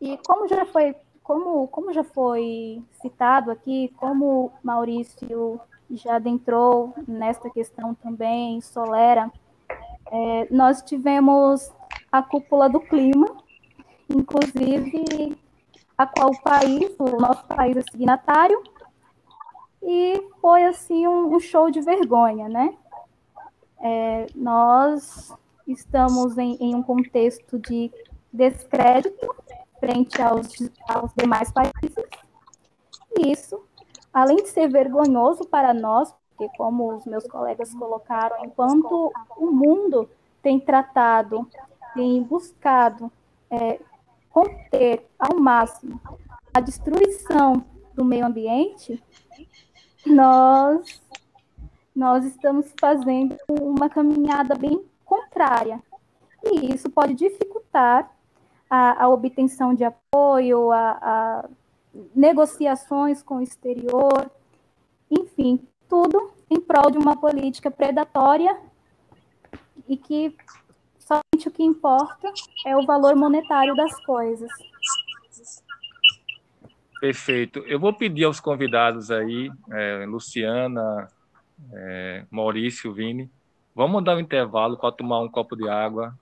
[0.00, 0.96] E como já foi,
[1.30, 9.30] como, como já foi citado aqui, como Maurício já adentrou nesta questão também, Solera,
[10.10, 11.72] é, nós tivemos
[12.10, 13.28] a cúpula do clima,
[14.08, 15.38] inclusive
[15.96, 18.60] a qual o país, o nosso país é signatário,
[19.80, 22.74] e foi assim um, um show de vergonha, né?
[23.80, 25.32] É, nós
[25.64, 27.88] estamos em, em, um contexto de
[28.32, 29.32] descrédito
[29.80, 30.48] frente aos,
[30.88, 32.04] aos demais países,
[33.18, 33.60] e isso,
[34.12, 40.08] além de ser vergonhoso para nós, porque como os meus colegas colocaram, enquanto o mundo
[40.42, 41.46] tem tratado,
[41.94, 43.10] tem buscado
[43.50, 43.80] é,
[44.30, 46.00] conter ao máximo
[46.54, 47.64] a destruição
[47.94, 49.02] do meio ambiente,
[50.06, 51.00] nós
[51.94, 55.82] nós estamos fazendo uma caminhada bem contrária.
[56.42, 58.10] E isso pode dificultar
[58.70, 61.48] a, a obtenção de apoio, a, a
[62.14, 64.30] negociações com o exterior,
[65.10, 68.56] enfim, tudo em prol de uma política predatória
[69.88, 70.36] e que
[71.00, 72.32] somente o que importa
[72.64, 74.50] é o valor monetário das coisas.
[77.00, 77.60] Perfeito.
[77.60, 81.08] Eu vou pedir aos convidados aí, é, Luciana,
[81.72, 83.28] é, Maurício, Vini,
[83.74, 86.16] vamos dar um intervalo para tomar um copo de água,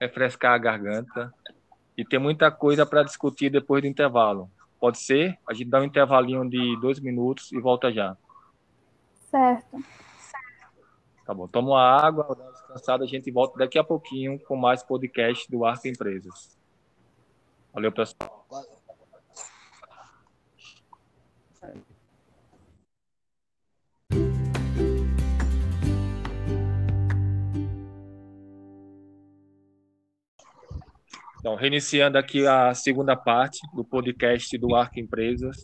[0.00, 1.32] refrescar a garganta
[1.96, 4.50] e tem muita coisa para discutir depois do intervalo.
[4.78, 5.38] Pode ser?
[5.46, 8.16] A gente dá um intervalinho de dois minutos e volta já.
[9.30, 9.78] Certo.
[11.26, 11.46] Tá bom.
[11.46, 15.50] Toma uma água, dá uma descansada, a gente volta daqui a pouquinho com mais podcast
[15.50, 16.58] do Arco Empresas.
[17.72, 18.46] Valeu, pessoal.
[31.40, 35.56] Então, reiniciando aqui a segunda parte do podcast do Arco Empresas.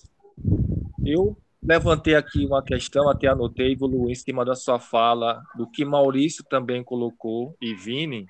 [1.05, 5.85] Eu levantei aqui uma questão, até anotei, Lu, em cima da sua fala, do que
[5.85, 8.25] Maurício também colocou, e Vini,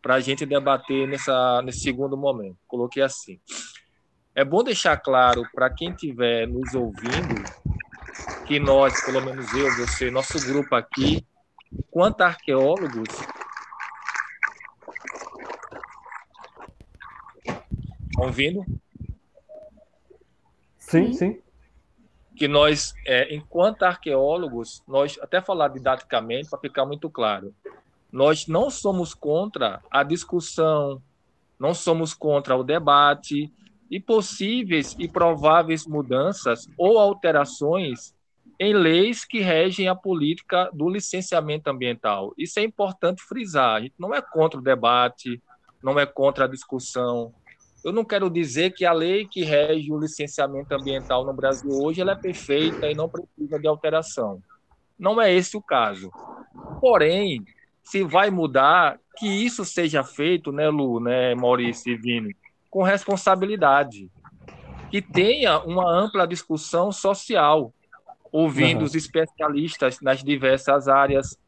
[0.00, 2.56] para a gente debater nessa, nesse segundo momento.
[2.68, 3.40] Coloquei assim.
[4.32, 7.42] É bom deixar claro para quem estiver nos ouvindo
[8.46, 11.26] que nós, pelo menos eu, você, nosso grupo aqui,
[11.90, 13.08] quanto arqueólogos,
[18.18, 18.64] ouvindo?
[20.78, 21.40] Sim, sim.
[22.36, 27.54] Que nós, é, enquanto arqueólogos, nós, até falar didaticamente, para ficar muito claro,
[28.12, 31.02] nós não somos contra a discussão,
[31.58, 33.52] não somos contra o debate
[33.90, 38.14] e possíveis e prováveis mudanças ou alterações
[38.58, 42.32] em leis que regem a política do licenciamento ambiental.
[42.38, 43.76] Isso é importante frisar.
[43.76, 45.42] A gente não é contra o debate,
[45.82, 47.34] não é contra a discussão.
[47.86, 52.00] Eu não quero dizer que a lei que rege o licenciamento ambiental no Brasil hoje
[52.00, 54.42] ela é perfeita e não precisa de alteração.
[54.98, 56.10] Não é esse o caso.
[56.80, 57.44] Porém,
[57.84, 62.34] se vai mudar, que isso seja feito, né, Lu, né, Maurício e Vini,
[62.68, 64.10] com responsabilidade,
[64.90, 67.72] que tenha uma ampla discussão social,
[68.32, 68.86] ouvindo uhum.
[68.86, 71.38] os especialistas nas diversas áreas,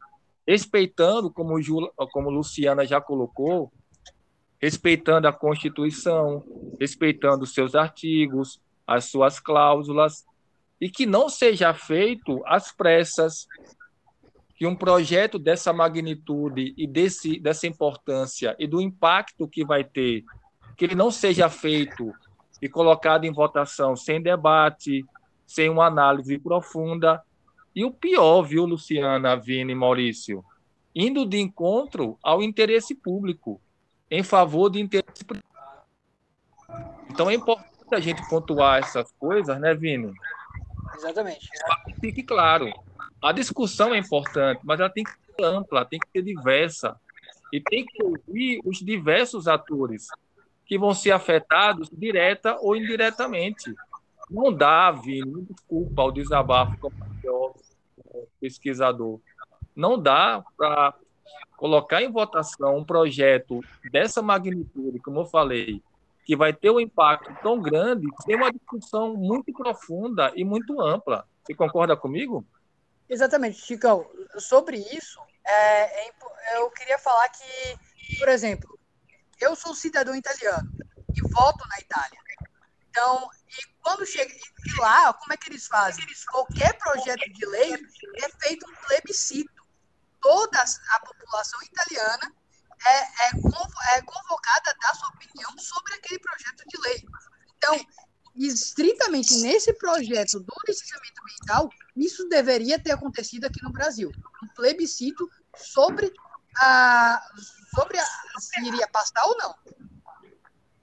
[0.47, 3.69] respeitando, como, Ju, como Luciana já colocou,
[4.59, 6.43] respeitando a Constituição,
[6.79, 10.25] respeitando os seus artigos, as suas cláusulas,
[10.81, 13.47] e que não seja feito às pressas,
[14.55, 20.23] que um projeto dessa magnitude e desse, dessa importância e do impacto que vai ter,
[20.75, 22.13] que ele não seja feito
[22.61, 25.05] e colocado em votação sem debate,
[25.47, 27.23] sem uma análise profunda.
[27.73, 30.43] E o pior, viu, Luciana, Vini Maurício?
[30.93, 33.61] Indo de encontro ao interesse público,
[34.09, 35.47] em favor de interesse privado.
[37.09, 40.13] Então é importante a gente pontuar essas coisas, né, Vini?
[40.95, 41.49] Exatamente.
[41.99, 42.71] Fique claro.
[43.21, 46.95] A discussão é importante, mas ela tem que ser ampla, tem que ser diversa.
[47.51, 50.07] E tem que ouvir os diversos atores
[50.65, 53.73] que vão ser afetados direta ou indiretamente.
[54.29, 57.09] Não dá, Vini, desculpa o desabafo como
[58.39, 59.19] pesquisador.
[59.75, 60.93] Não dá para
[61.59, 63.59] colocar em votação um projeto
[63.91, 65.83] dessa magnitude, como eu falei,
[66.23, 71.27] que vai ter um impacto tão grande, tem uma discussão muito profunda e muito ampla.
[71.43, 72.45] Você concorda comigo?
[73.09, 74.09] Exatamente, Chicão.
[74.37, 76.11] Sobre isso, é, é,
[76.55, 78.79] eu queria falar que, por exemplo,
[79.41, 80.69] eu sou cidadão italiano
[81.13, 82.19] e voto na Itália.
[82.89, 86.05] Então, e quando chega e lá, como é que eles fazem?
[86.31, 89.58] Qualquer projeto de lei é feito um plebiscito.
[90.21, 92.33] Toda a população italiana
[92.85, 97.03] é, é, é convocada a dar sua opinião sobre aquele projeto de lei.
[97.57, 97.79] Então,
[98.35, 104.11] estritamente nesse projeto do licenciamento ambiental, isso deveria ter acontecido aqui no Brasil.
[104.43, 106.11] Um plebiscito sobre
[106.57, 107.21] a,
[107.75, 108.05] sobre a,
[108.39, 109.55] se iria passar ou não.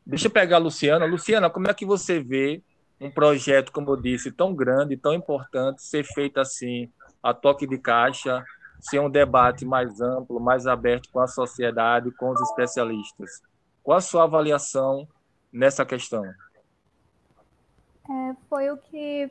[0.04, 1.04] Deixa eu pegar a Luciana.
[1.04, 2.62] Luciana, como é que você vê
[3.00, 6.90] um projeto, como eu disse, tão grande, tão importante, ser feito assim,
[7.22, 8.44] a toque de caixa,
[8.80, 13.30] ser um debate mais amplo, mais aberto com a sociedade, com os especialistas?
[13.82, 15.06] Qual a sua avaliação
[15.52, 16.24] nessa questão?
[18.08, 19.30] É, foi o que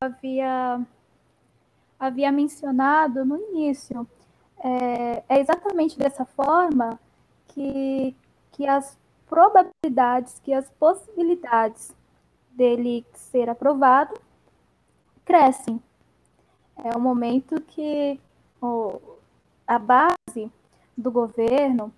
[0.00, 0.80] eu havia,
[1.98, 4.06] havia mencionado no início.
[4.62, 6.98] É, é exatamente dessa forma
[7.48, 8.14] que,
[8.52, 11.94] que as probabilidades, que as possibilidades
[12.50, 14.14] dele ser aprovado
[15.24, 15.80] crescem.
[16.76, 18.20] É um momento que
[18.60, 19.00] o,
[19.66, 20.50] a base
[20.96, 21.92] do governo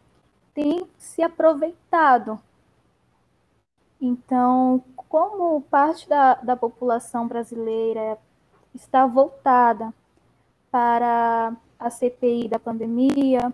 [0.55, 2.38] tem se aproveitado.
[4.01, 8.18] Então, como parte da, da população brasileira
[8.75, 9.92] está voltada
[10.70, 13.52] para a CPI da pandemia,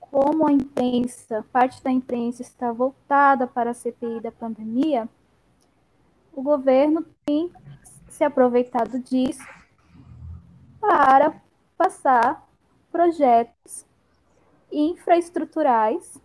[0.00, 5.08] como a imprensa, parte da imprensa está voltada para a CPI da pandemia,
[6.32, 7.50] o governo tem
[8.08, 9.44] se aproveitado disso
[10.80, 11.34] para
[11.84, 12.48] passar
[12.90, 13.84] projetos
[14.72, 16.18] infraestruturais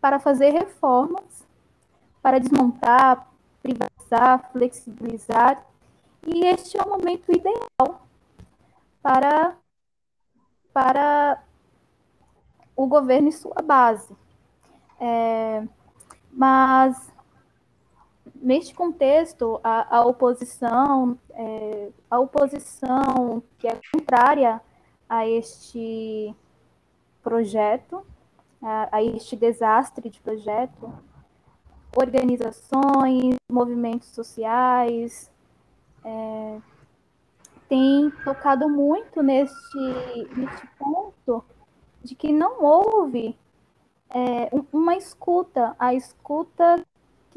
[0.00, 1.44] para fazer reformas,
[2.22, 3.28] para desmontar,
[3.60, 5.66] privatizar, flexibilizar.
[6.24, 8.06] E este é o momento ideal
[9.02, 9.56] para,
[10.72, 11.42] para
[12.76, 14.14] o governo e sua base.
[15.00, 15.64] É,
[16.32, 17.12] mas,
[18.40, 24.60] neste contexto, a, a oposição, é, a oposição que é contrária
[25.08, 26.34] a este
[27.22, 28.04] projeto,
[28.62, 30.92] a, a este desastre de projeto,
[31.96, 35.30] organizações, movimentos sociais,
[36.04, 36.60] é,
[37.68, 39.78] tem tocado muito neste,
[40.36, 41.44] neste ponto
[42.02, 43.36] de que não houve
[44.10, 46.82] é, uma escuta, a escuta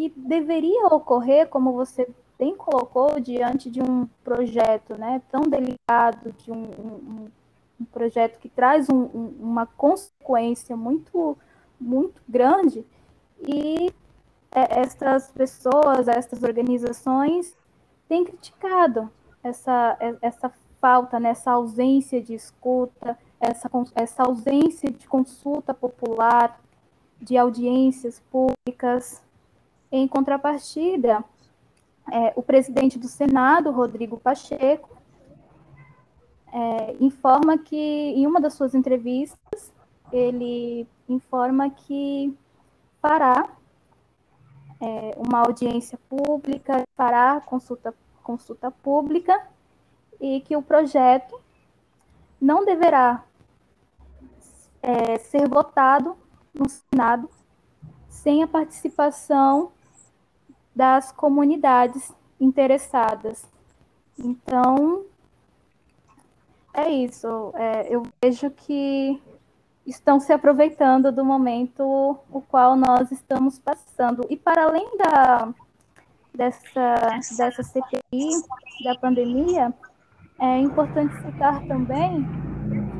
[0.09, 6.51] que deveria ocorrer, como você bem colocou, diante de um projeto né, tão delicado, de
[6.51, 7.27] um, um,
[7.79, 9.05] um projeto que traz um,
[9.39, 11.37] uma consequência muito,
[11.79, 12.85] muito grande,
[13.39, 13.91] e
[14.51, 17.55] é, essas pessoas, essas organizações
[18.07, 19.09] têm criticado
[19.43, 26.59] essa, essa falta, né, essa ausência de escuta, essa, essa ausência de consulta popular,
[27.21, 29.21] de audiências públicas.
[29.91, 31.23] Em contrapartida,
[32.11, 34.89] é, o presidente do Senado, Rodrigo Pacheco,
[36.53, 39.73] é, informa que, em uma das suas entrevistas,
[40.11, 42.37] ele informa que
[43.01, 43.49] fará
[44.79, 49.41] é, uma audiência pública, fará consulta, consulta pública
[50.19, 51.39] e que o projeto
[52.39, 53.23] não deverá
[54.81, 56.15] é, ser votado
[56.53, 57.29] no Senado
[58.09, 59.71] sem a participação
[60.75, 63.45] das comunidades interessadas.
[64.17, 65.05] Então,
[66.73, 67.51] é isso.
[67.55, 69.21] É, eu vejo que
[69.85, 74.25] estão se aproveitando do momento o qual nós estamos passando.
[74.29, 75.53] E para além da,
[76.33, 78.29] dessa, dessa CPI,
[78.83, 79.73] da pandemia,
[80.39, 82.25] é importante citar também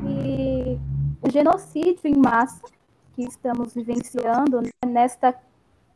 [0.02, 0.80] que
[1.22, 2.62] o genocídio em massa
[3.14, 5.36] que estamos vivenciando né, nesta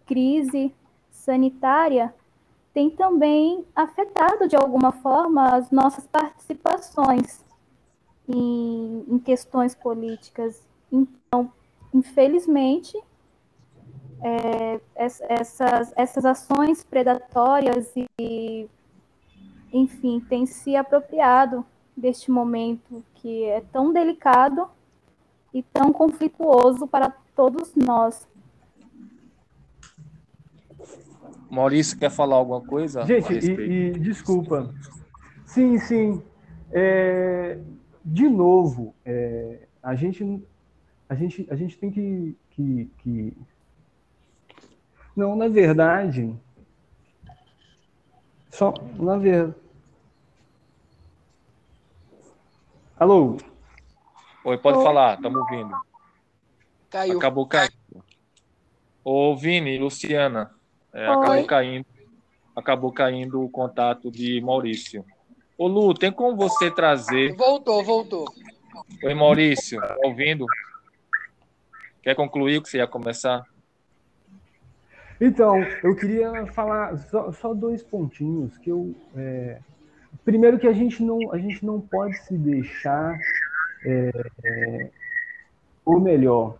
[0.05, 0.73] crise
[1.25, 2.13] sanitária
[2.73, 7.43] tem também afetado de alguma forma as nossas participações
[8.27, 10.61] em, em questões políticas.
[10.91, 11.51] Então,
[11.93, 12.97] infelizmente,
[14.21, 18.69] é, essas, essas ações predatórias e,
[19.71, 21.65] enfim, têm se apropriado
[21.95, 24.67] deste momento que é tão delicado
[25.53, 28.27] e tão conflituoso para todos nós.
[31.49, 33.05] Maurício, quer falar alguma coisa?
[33.05, 34.73] Gente, e, e, desculpa.
[35.45, 36.23] Sim, sim.
[36.71, 37.59] É,
[38.03, 40.43] de novo, é, a, gente,
[41.07, 43.33] a, gente, a gente tem que, que, que.
[45.15, 46.35] Não, na verdade.
[48.49, 49.55] Só, na verdade.
[52.97, 53.37] Alô?
[54.45, 55.75] Oi, pode falar, estamos ouvindo.
[56.89, 57.17] Caiu.
[57.17, 57.73] Acabou caindo.
[59.03, 60.51] Ô, Vini, Luciana,
[60.95, 61.85] é, acabou caindo.
[62.55, 65.05] Acabou caindo o contato de Maurício.
[65.57, 67.35] Ô, Lu, tem como você trazer.
[67.35, 68.25] Voltou, voltou.
[69.03, 70.45] Oi, Maurício, tá ouvindo?
[72.01, 73.43] Quer concluir o que você ia começar?
[75.19, 78.95] Então, eu queria falar só, só dois pontinhos que eu.
[79.15, 79.59] É...
[80.23, 83.17] Primeiro que a gente não, a gente não pode se deixar
[83.85, 84.11] é,
[84.43, 84.89] é,
[85.83, 86.57] ou melhor,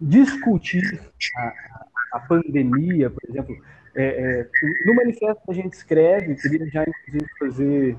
[0.00, 3.56] discutir a, a pandemia, por exemplo,
[3.92, 4.48] é, é,
[4.86, 7.96] no manifesto que a gente escreve, queria já inclusive fazer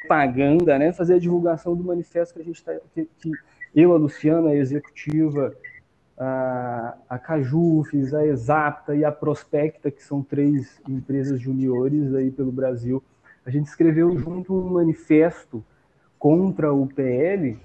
[0.00, 3.32] propaganda, né, fazer a divulgação do manifesto que a gente está, que, que,
[3.74, 5.54] eu, a Luciana, a executiva,
[6.18, 12.52] a, a Cajufes, a Exapta e a Prospecta, que são três empresas juniores aí pelo
[12.52, 13.02] Brasil,
[13.46, 15.64] a gente escreveu junto um manifesto
[16.18, 17.58] contra o PL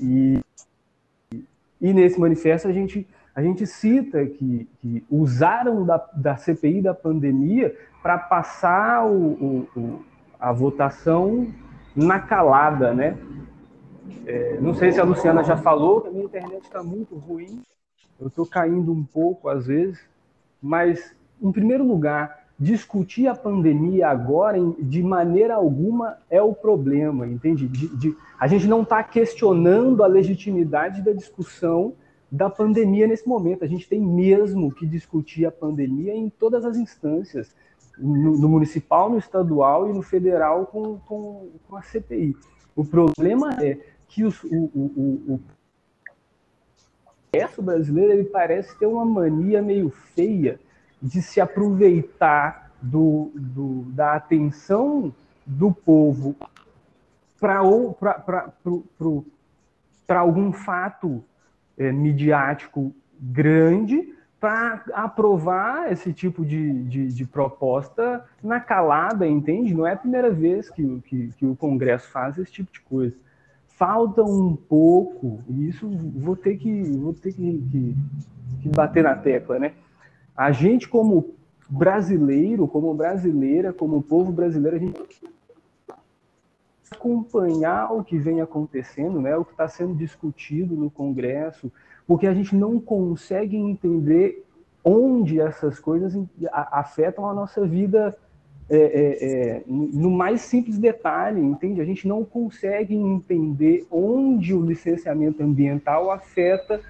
[0.00, 0.40] e,
[1.80, 6.94] e nesse manifesto a gente, a gente cita que, que usaram da, da CPI da
[6.94, 10.04] pandemia para passar o, o, o,
[10.38, 11.48] a votação
[11.96, 13.16] na calada, né?
[14.26, 17.62] É, não sei se a Luciana já falou, a minha internet está muito ruim,
[18.20, 20.00] eu estou caindo um pouco às vezes,
[20.60, 27.66] mas, em primeiro lugar, discutir a pandemia agora, de maneira alguma, é o problema, entende?
[27.66, 31.94] De, de, a gente não está questionando a legitimidade da discussão
[32.32, 33.62] da pandemia nesse momento.
[33.62, 37.54] A gente tem mesmo que discutir a pandemia em todas as instâncias,
[37.98, 42.34] no, no municipal, no estadual e no federal com, com, com, a CPI.
[42.74, 43.78] O problema é
[44.08, 44.80] que os, o, o,
[45.28, 45.40] o,
[47.58, 50.58] o brasileiro ele parece ter uma mania meio feia
[51.02, 55.14] de se aproveitar do, do da atenção
[55.44, 56.34] do povo
[57.38, 57.58] para
[60.18, 61.22] algum fato
[61.78, 69.72] é, midiático grande para aprovar esse tipo de, de, de, proposta na calada, entende?
[69.72, 73.14] Não é a primeira vez que, que, que o Congresso faz esse tipo de coisa.
[73.68, 77.96] falta um pouco, e isso vou ter que, vou ter que, que,
[78.62, 79.72] que bater na tecla, né?
[80.36, 81.36] A gente, como
[81.68, 85.00] brasileiro, como brasileira, como povo brasileiro, a gente
[86.92, 91.70] acompanhar o que vem acontecendo, né, o que está sendo discutido no Congresso,
[92.06, 94.44] porque a gente não consegue entender
[94.84, 96.18] onde essas coisas
[96.50, 98.16] afetam a nossa vida
[98.68, 101.80] é, é, é, no mais simples detalhe, entende?
[101.80, 106.80] A gente não consegue entender onde o licenciamento ambiental afeta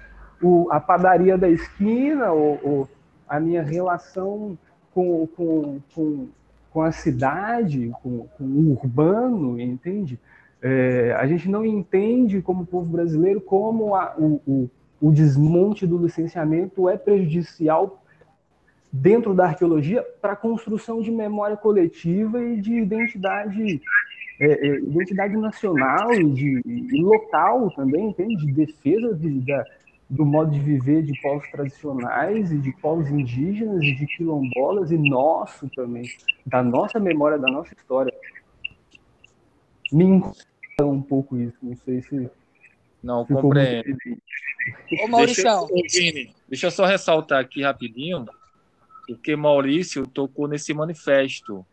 [0.41, 2.89] o, a padaria da esquina ou, ou
[3.27, 4.57] a minha relação
[4.93, 6.27] com, com, com,
[6.73, 10.19] com a cidade, com, com o urbano, entende?
[10.59, 14.69] É, a gente não entende, como povo brasileiro, como a, o, o,
[14.99, 18.01] o desmonte do licenciamento é prejudicial
[18.91, 23.81] dentro da arqueologia para a construção de memória coletiva e de identidade
[24.39, 28.35] é, é, identidade nacional e, de, e local também, entende?
[28.47, 29.63] De defesa de, da,
[30.13, 34.97] do modo de viver de povos tradicionais e de povos indígenas e de quilombolas e
[34.97, 36.03] nosso também,
[36.45, 38.13] da nossa memória, da nossa história.
[39.91, 40.35] Me incomoda
[40.81, 42.29] um pouco isso, não sei se.
[43.01, 43.97] Não, compreendo.
[45.01, 45.43] Ô, Maurício.
[45.71, 48.25] Deixa, deixa eu só ressaltar aqui rapidinho,
[49.07, 51.65] porque Maurício tocou nesse manifesto.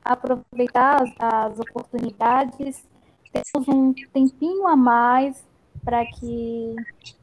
[0.04, 2.86] aproveitar as, as oportunidades
[3.32, 5.44] temos um tempinho a mais
[5.84, 6.76] para que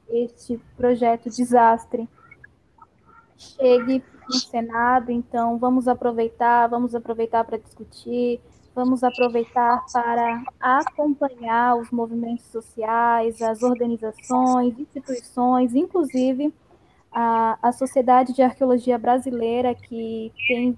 [0.09, 2.09] este projeto desastre
[3.37, 8.41] chegue no Senado, então vamos aproveitar, vamos aproveitar para discutir,
[8.75, 16.53] vamos aproveitar para acompanhar os movimentos sociais, as organizações, instituições, inclusive
[17.13, 20.77] a, a Sociedade de Arqueologia Brasileira, que tem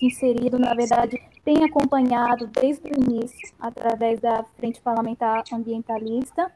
[0.00, 6.52] inserido, na verdade, tem acompanhado desde o início, através da Frente Parlamentar Ambientalista,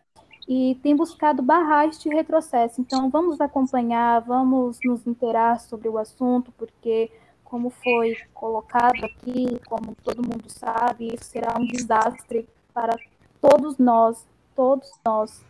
[0.48, 2.80] e tem buscado barrar este retrocesso.
[2.80, 7.10] Então, vamos acompanhar, vamos nos interar sobre o assunto, porque,
[7.44, 12.96] como foi colocado aqui, como todo mundo sabe, isso será um desastre para
[13.40, 15.44] todos nós, todos nós,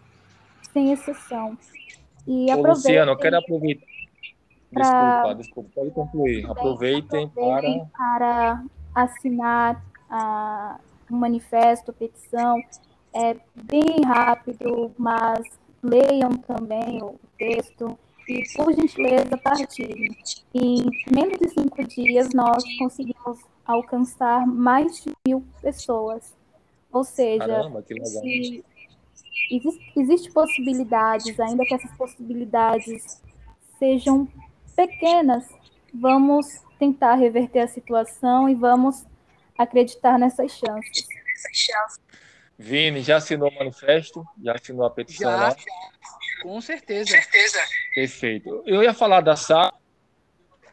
[0.73, 1.57] sem exceção.
[2.27, 3.92] E Ô, Luciano, eu quero aproveitar
[4.73, 6.51] Desculpa, desculpa, pode concluir.
[6.51, 8.65] Aproveitem, aproveitem para...
[8.95, 10.79] para assinar a,
[11.11, 12.61] um manifesto, petição.
[13.15, 15.43] É bem rápido, mas
[15.83, 17.99] leiam também o texto
[18.29, 20.17] e, por gentileza, partilhem.
[20.55, 26.35] Em menos de cinco dias, nós conseguimos alcançar mais de mil pessoas.
[26.91, 28.65] Ou seja, Caramba, se existe,
[29.97, 33.23] existe possibilidades, ainda que essas possibilidades
[33.79, 34.29] sejam
[34.75, 35.49] pequenas,
[35.93, 36.47] vamos
[36.79, 39.05] tentar reverter a situação e vamos
[39.57, 41.07] acreditar nessas chances.
[42.59, 44.25] Vini, já assinou o manifesto?
[44.43, 45.57] Já assinou a petição já, lá?
[46.43, 47.11] Com certeza.
[47.11, 47.59] certeza.
[47.95, 48.63] Perfeito.
[48.67, 49.75] Eu ia falar da SAP,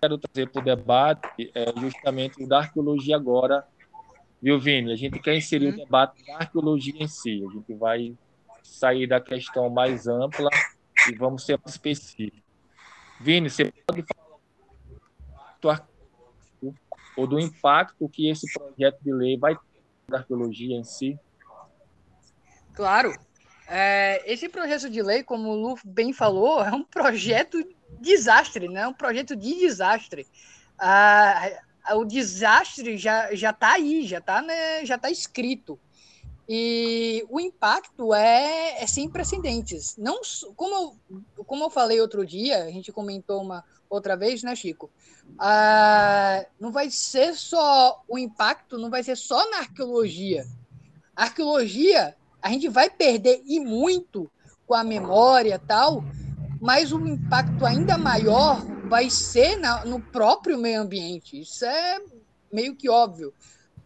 [0.01, 3.65] quero trazer para o debate é, justamente o da arqueologia agora,
[4.41, 4.91] viu, Vini?
[4.91, 5.73] A gente quer inserir hum.
[5.73, 7.43] o debate da arqueologia em si.
[7.47, 8.15] A gente vai
[8.63, 10.49] sair da questão mais ampla
[11.09, 12.48] e vamos ser mais específicos.
[13.19, 14.29] Vini, você pode falar
[17.19, 19.61] ou do impacto que esse projeto de lei vai ter
[20.07, 21.19] na arqueologia em si?
[22.73, 23.13] Claro.
[23.67, 27.57] É, esse projeto de lei, como o Lu bem falou, é um projeto
[27.99, 28.87] desastre, né?
[28.87, 30.25] Um projeto de desastre.
[30.77, 31.51] Ah,
[31.91, 35.77] o desastre já já está aí, já está né, já tá escrito.
[36.51, 39.95] E o impacto é, é sem precedentes.
[39.97, 40.19] Não,
[40.55, 40.97] como,
[41.37, 44.89] eu, como eu falei outro dia, a gente comentou uma outra vez, né, Chico?
[45.37, 50.43] Ah, não vai ser só o impacto, não vai ser só na arqueologia.
[51.15, 54.27] A arqueologia, a gente vai perder e muito
[54.65, 56.03] com a memória tal,
[56.59, 61.41] mas o impacto ainda maior vai ser na, no próprio meio ambiente.
[61.41, 62.01] Isso é
[62.51, 63.31] meio que óbvio.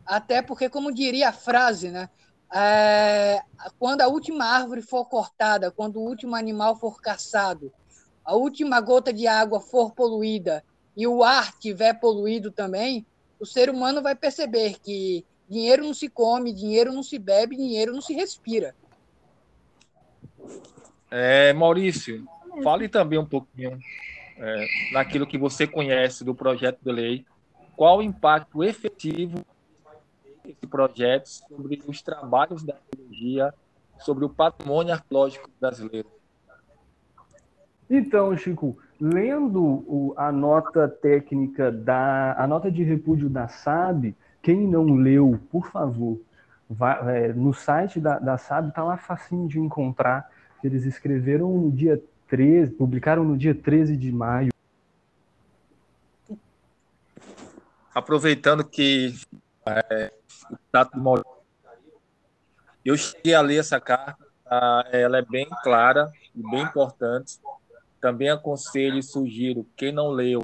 [0.06, 2.10] Até porque, como diria a frase, né?
[2.56, 3.42] É,
[3.80, 7.74] quando a última árvore for cortada, quando o último animal for caçado,
[8.24, 10.64] a última gota de água for poluída
[10.96, 13.08] e o ar tiver poluído também,
[13.40, 17.92] o ser humano vai perceber que dinheiro não se come, dinheiro não se bebe, dinheiro
[17.92, 18.76] não se respira.
[21.10, 22.24] É, Maurício,
[22.64, 23.80] fale também um pouquinho
[24.38, 27.26] é, naquilo que você conhece do projeto de lei.
[27.76, 29.44] Qual o impacto efetivo
[30.44, 33.54] desse projeto sobre os trabalhos da arqueologia,
[34.00, 36.10] sobre o patrimônio arqueológico brasileiro?
[37.90, 44.68] Então, Chico, lendo o, a nota técnica da a nota de repúdio da SAB, quem
[44.68, 46.20] não leu, por favor,
[46.70, 50.30] vai, é, no site da, da SAB está lá facinho de encontrar.
[50.64, 54.52] Eles escreveram no dia 13, publicaram no dia 13 de maio.
[57.94, 59.14] Aproveitando que
[59.66, 60.12] é,
[60.52, 60.98] o Tato
[62.84, 64.86] eu cheguei a ler essa carta, tá?
[64.92, 67.40] ela é bem clara e bem importante.
[68.02, 70.42] Também aconselho e sugiro, quem não leu,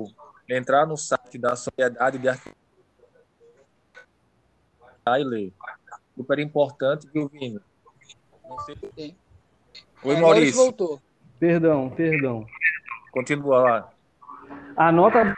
[0.48, 2.56] entrar no site da Sociedade de Arquitetura
[5.20, 5.54] e ler.
[6.16, 7.60] Super importante, viu, Vini?
[8.98, 9.16] Sim.
[10.04, 10.56] Oi, é, Maurício.
[10.56, 11.02] voltou.
[11.38, 12.46] Perdão, perdão.
[13.12, 13.94] Continua lá.
[14.78, 15.36] A nota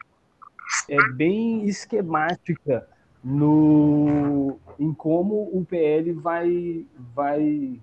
[0.87, 2.87] é bem esquemática
[3.23, 7.79] no em como o PL vai vai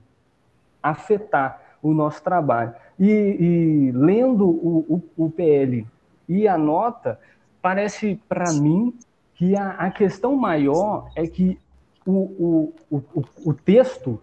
[0.83, 2.75] afetar o nosso trabalho.
[2.99, 5.87] E, e lendo o, o, o, PL
[6.29, 7.21] e a nota,
[7.63, 8.93] parece para mim
[9.35, 11.59] que a, a, questão maior é que
[12.05, 14.21] o, o, o, o texto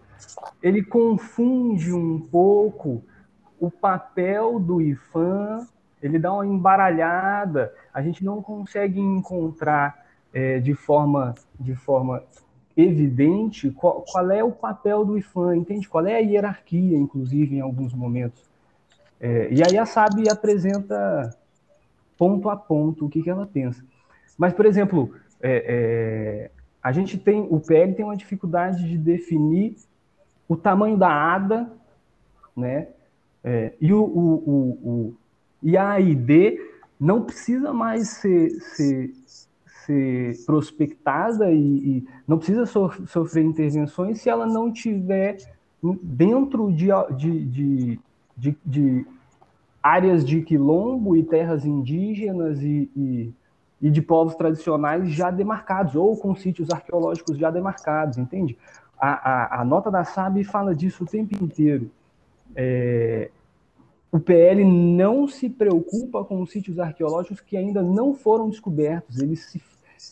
[0.62, 3.02] ele confunde um pouco
[3.58, 5.66] o papel do IFAM,
[6.02, 10.05] ele dá uma embaralhada, a gente não consegue encontrar
[10.36, 12.22] é, de, forma, de forma
[12.76, 15.88] evidente qual, qual, é o papel do IFAM, entende?
[15.88, 18.44] Qual é a hierarquia, inclusive, em alguns momentos.
[19.18, 21.34] É, e aí a SAB apresenta
[22.18, 23.82] ponto a ponto o que, que ela pensa.
[24.36, 26.50] Mas, por exemplo, é, é,
[26.82, 29.74] a gente tem, o PL tem uma dificuldade de definir
[30.46, 31.72] o tamanho da ADA,
[32.54, 32.88] né?
[33.42, 35.16] É, e, o, o, o, o,
[35.62, 36.60] e a AID
[37.00, 39.10] não precisa mais ser, ser,
[39.86, 45.38] ser prospectada e, e não precisa so, sofrer intervenções se ela não tiver
[46.02, 48.00] dentro de, de,
[48.36, 49.06] de, de
[49.82, 53.32] áreas de quilombo e terras indígenas e, e,
[53.80, 58.58] e, de povos tradicionais já demarcados, ou com sítios arqueológicos já demarcados, entende?
[58.98, 61.90] A, a, a nota da SAB fala disso o tempo inteiro.
[62.54, 63.30] É,
[64.10, 69.36] o PL não se preocupa com os sítios arqueológicos que ainda não foram descobertos, ele
[69.36, 69.60] se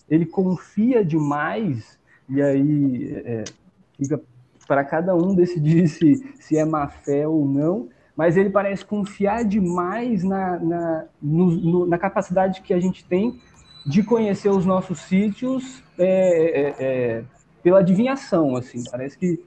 [0.09, 3.45] ele confia demais, e aí é,
[3.97, 4.21] fica
[4.67, 9.45] para cada um decidir se, se é má fé ou não, mas ele parece confiar
[9.45, 13.41] demais na, na, no, no, na capacidade que a gente tem
[13.87, 17.25] de conhecer os nossos sítios é, é, é
[17.63, 19.43] pela adivinhação, assim, parece que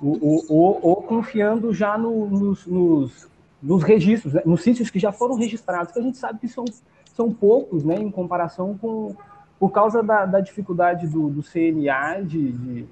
[0.00, 3.28] ou, confiando já no, nos, nos,
[3.62, 6.64] nos, registros, né, nos sítios que já foram registrados, que a gente sabe que são,
[7.14, 9.14] são poucos, né, em comparação com,
[9.58, 12.88] por causa da, da dificuldade do, do CNA de, de,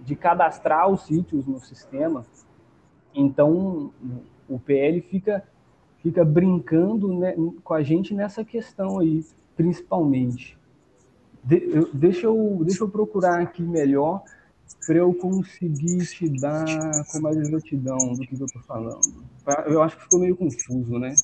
[0.00, 2.26] de, cadastrar os sítios no sistema,
[3.14, 3.92] então
[4.48, 5.44] o PL fica,
[6.02, 9.24] fica brincando né, com a gente nessa questão aí,
[9.56, 10.58] principalmente.
[11.44, 14.22] De, eu, deixa, eu, deixa eu procurar aqui melhor
[14.86, 16.64] para eu conseguir te dar
[17.10, 19.00] com mais exatidão do que eu estou falando.
[19.66, 21.14] Eu acho que ficou meio confuso, né?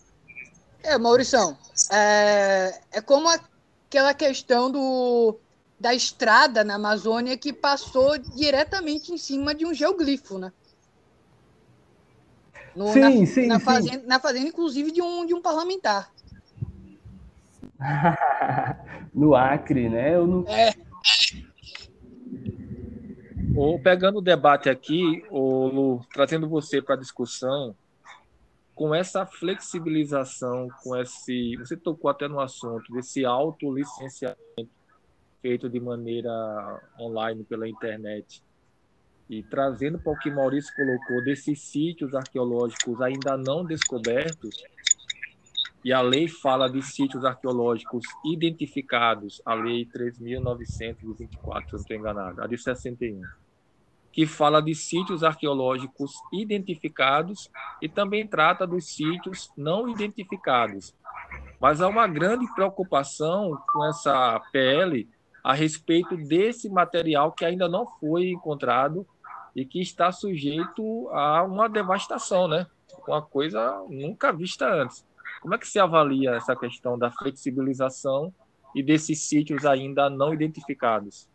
[0.82, 1.56] É, Maurição,
[1.92, 3.38] é, é como a
[3.88, 5.38] aquela questão do,
[5.80, 10.52] da estrada na Amazônia que passou diretamente em cima de um geoglifo, né?
[12.76, 13.64] No, sim, na, sim, na sim.
[13.64, 16.12] Fazenda, na fazenda, inclusive, de um, de um parlamentar.
[19.14, 20.14] no Acre, né?
[20.14, 20.44] Eu não...
[20.46, 20.74] É.
[23.56, 27.74] Ou pegando o debate aqui, Lu, trazendo você para a discussão,
[28.78, 31.56] com essa flexibilização, com esse.
[31.56, 34.38] Você tocou até no assunto desse autolicenciamento
[35.42, 36.30] feito de maneira
[36.98, 38.40] online pela internet.
[39.28, 44.62] E trazendo para o que Maurício colocou, desses sítios arqueológicos ainda não descobertos,
[45.84, 52.42] e a lei fala de sítios arqueológicos identificados, a lei 3.924, se não estou enganado,
[52.42, 53.22] a de 61.
[54.18, 57.48] Que fala de sítios arqueológicos identificados
[57.80, 60.92] e também trata dos sítios não identificados.
[61.60, 65.08] Mas há uma grande preocupação com essa PL
[65.44, 69.06] a respeito desse material que ainda não foi encontrado
[69.54, 72.66] e que está sujeito a uma devastação, né?
[73.06, 75.06] Uma coisa nunca vista antes.
[75.40, 78.34] Como é que se avalia essa questão da flexibilização
[78.74, 81.28] e desses sítios ainda não identificados?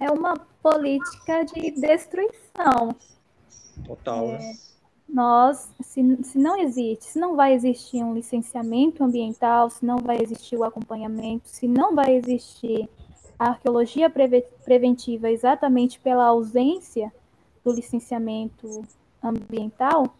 [0.00, 2.94] É uma política de destruição.
[3.84, 4.26] Total.
[4.26, 4.54] É, né?
[5.08, 10.20] nós, se, se não existe, se não vai existir um licenciamento ambiental, se não vai
[10.20, 12.88] existir o acompanhamento, se não vai existir
[13.38, 17.10] a arqueologia preventiva exatamente pela ausência
[17.64, 18.82] do licenciamento
[19.22, 20.14] ambiental,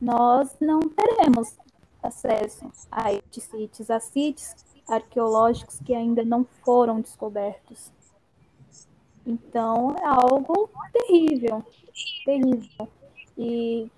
[0.00, 1.56] nós não teremos
[2.02, 4.54] acesso a estes sítios, a sítios
[4.88, 7.92] arqueológicos que ainda não foram descobertos.
[9.26, 11.64] Então, é algo terrível,
[12.24, 12.88] terrível.
[13.36, 13.90] E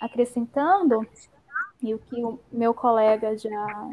[0.00, 1.06] acrescentando,
[1.82, 3.90] e o que o meu colega já,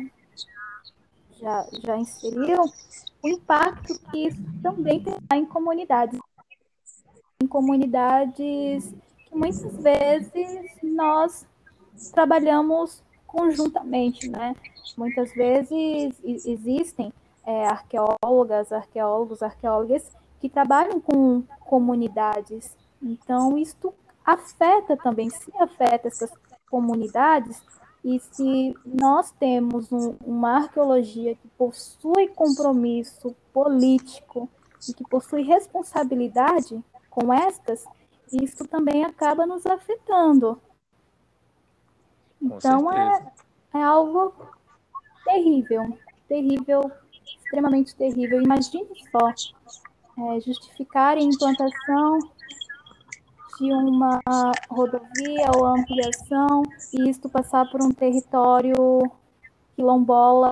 [1.39, 2.63] já, já inseriu,
[3.21, 6.19] o impacto que isso também tem em comunidades.
[7.41, 8.93] Em comunidades
[9.25, 11.45] que muitas vezes nós
[12.13, 14.55] trabalhamos conjuntamente, né?
[14.97, 17.11] Muitas vezes existem
[17.45, 20.11] é, arqueólogas, arqueólogos, arqueólogas
[20.44, 22.76] que trabalham com comunidades.
[23.02, 23.94] Então, isto
[24.26, 26.30] afeta também, se afeta essas
[26.70, 27.64] comunidades,
[28.04, 34.50] e se nós temos um, uma arqueologia que possui compromisso político
[34.89, 37.86] e que possui responsabilidade com estas,
[38.30, 40.62] isso também acaba nos afetando.
[42.41, 43.32] Então é,
[43.76, 44.34] é algo
[45.24, 48.41] terrível, terrível, extremamente terrível.
[48.41, 49.32] Imagine só
[50.18, 52.20] é, justificar a implantação
[53.59, 54.20] de uma
[54.70, 58.76] rodovia ou ampliação e isto passar por um território
[59.76, 60.51] quilombola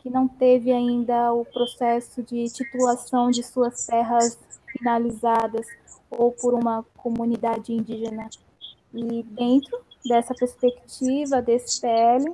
[0.00, 5.66] que não teve ainda o processo de titulação de suas terras finalizadas
[6.10, 8.28] ou por uma comunidade indígena.
[8.94, 12.24] E dentro dessa perspectiva, desse PL,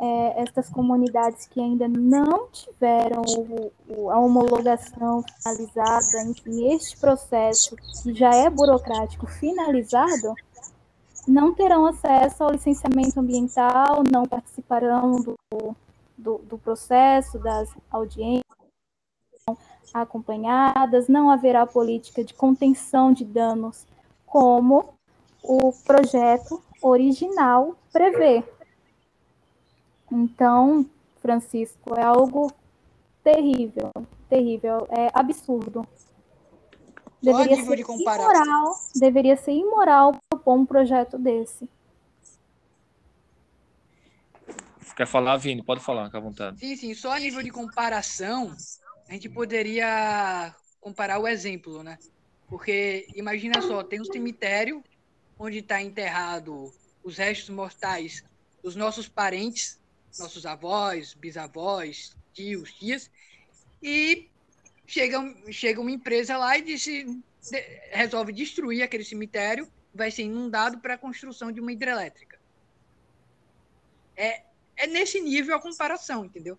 [0.00, 7.76] é, estas comunidades que ainda não tiveram o, o, a homologação finalizada, enfim, este processo
[7.76, 10.34] que já é burocrático finalizado,
[11.26, 15.36] não terão acesso ao licenciamento ambiental, não participarão do,
[16.18, 18.44] do, do processo, das audiências
[19.92, 23.86] acompanhadas, não haverá política de contenção de danos,
[24.26, 24.94] como
[25.42, 28.42] o projeto original prevê.
[30.14, 30.88] Então,
[31.20, 32.52] Francisco, é algo
[33.24, 33.90] terrível,
[34.28, 35.84] terrível, é absurdo.
[37.20, 41.68] Deveria ser de imoral, deveria ser imoral propor um projeto desse.
[44.94, 45.64] Quer falar, Vini?
[45.64, 46.60] Pode falar, fica à vontade.
[46.60, 46.94] Sim, sim.
[46.94, 48.54] Só a nível de comparação,
[49.08, 51.98] a gente poderia comparar o exemplo, né?
[52.46, 54.84] Porque imagina só, tem um cemitério
[55.36, 58.22] onde está enterrado os restos mortais
[58.62, 59.82] dos nossos parentes
[60.18, 63.10] nossos avós, bisavós, tios, tias,
[63.82, 64.28] e
[64.86, 65.18] chega,
[65.50, 67.22] chega uma empresa lá e de,
[67.90, 72.38] resolve destruir aquele cemitério, vai ser inundado para a construção de uma hidrelétrica.
[74.16, 74.42] É,
[74.76, 76.58] é nesse nível a comparação, entendeu?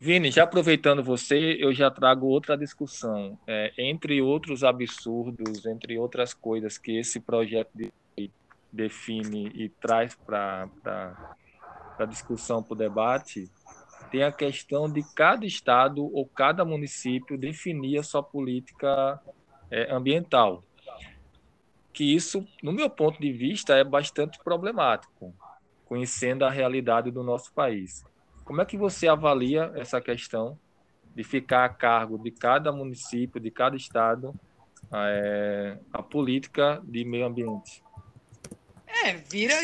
[0.00, 3.38] Vini, já aproveitando você, eu já trago outra discussão.
[3.46, 7.92] É, entre outros absurdos, entre outras coisas que esse projeto de
[8.72, 10.68] define e traz para
[11.98, 13.50] a discussão, para o debate,
[14.10, 19.20] tem a questão de cada estado ou cada município definir a sua política
[19.70, 20.62] é, ambiental.
[21.92, 25.34] Que isso, no meu ponto de vista, é bastante problemático,
[25.86, 28.04] conhecendo a realidade do nosso país.
[28.44, 30.58] Como é que você avalia essa questão
[31.14, 34.34] de ficar a cargo de cada município, de cada estado,
[34.92, 37.82] é, a política de meio ambiente?
[39.04, 39.60] É, vira,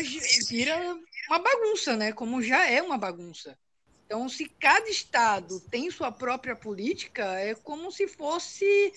[0.47, 0.97] vira
[1.29, 2.11] uma bagunça, né?
[2.11, 3.57] Como já é uma bagunça.
[4.05, 8.91] Então, se cada estado tem sua própria política, é como se fosse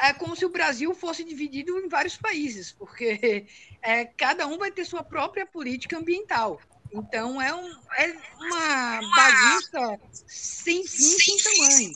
[0.00, 3.46] é como se o Brasil fosse dividido em vários países, porque
[3.82, 6.60] é, cada um vai ter sua própria política ambiental.
[6.92, 11.92] Então é, um, é uma bagunça sem fim, sem tamanho.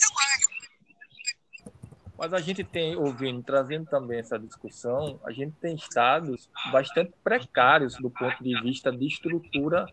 [2.19, 7.95] Mas a gente tem, ouvindo, trazendo também essa discussão, a gente tem estados bastante precários
[7.95, 9.87] do ponto de vista de estrutura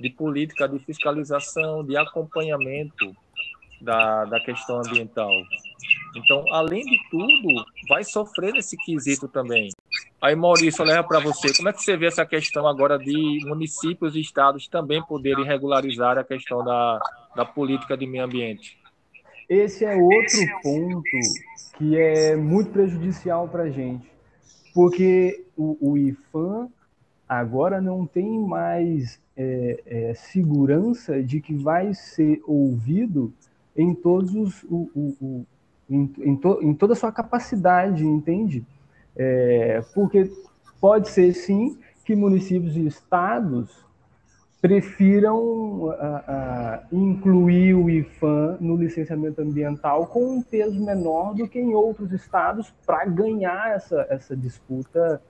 [0.00, 3.14] de política de fiscalização, de acompanhamento
[3.80, 5.30] da, da questão ambiental.
[6.16, 9.70] Então, além de tudo, vai sofrer nesse quesito também.
[10.20, 11.52] Aí, Maurício, leva para você.
[11.54, 16.18] Como é que você vê essa questão agora de municípios e estados também poderem regularizar
[16.18, 16.98] a questão da,
[17.36, 18.78] da política de meio ambiente?
[19.48, 21.02] Esse é outro ponto
[21.76, 24.10] que é muito prejudicial para a gente,
[24.74, 26.68] porque o, o IFAM
[27.28, 33.32] agora não tem mais é, é, segurança de que vai ser ouvido
[33.76, 35.46] em todos os o, o, o
[35.90, 38.64] em, em, to, em, toda a sua capacidade, entende?
[39.16, 40.30] É, porque
[40.80, 43.83] pode ser sim que municípios e estados
[44.64, 51.60] prefiram a, a, incluir o IFAM no licenciamento ambiental com um peso menor do que
[51.60, 55.22] em outros estados para ganhar essa, essa disputa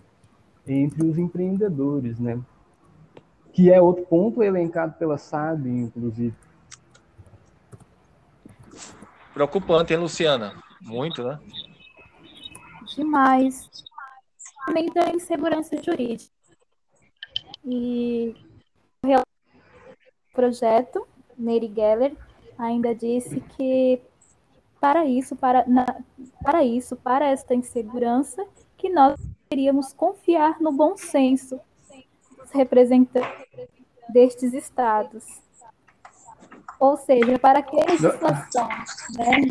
[0.65, 2.41] entre os empreendedores, né?
[3.53, 6.37] Que é outro ponto elencado pela SAB, inclusive.
[9.33, 10.55] Preocupante, hein, Luciana?
[10.81, 11.41] Muito, né?
[12.95, 13.69] Demais.
[14.65, 16.33] Também da insegurança jurídica.
[17.65, 18.37] E
[19.13, 19.23] o
[20.33, 22.17] projeto, Neri Geller,
[22.59, 24.01] ainda disse que
[24.81, 25.87] para isso, para, na,
[26.43, 28.47] para isso, para esta insegurança,
[28.77, 31.59] que nós deveríamos confiar no bom senso
[32.37, 33.31] dos representantes
[34.11, 35.25] destes estados.
[36.79, 38.69] Ou seja, para que legislação,
[39.17, 39.49] né?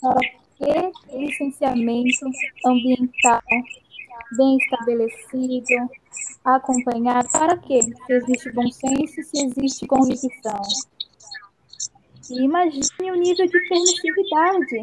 [0.00, 0.20] para
[0.56, 2.26] que licenciamento
[2.64, 3.42] ambiental
[4.36, 5.90] bem estabelecido,
[6.44, 7.80] acompanhado, para quê?
[7.82, 10.62] Se existe bom senso, se existe convicção.
[12.30, 14.82] E imagine o nível de permissividade,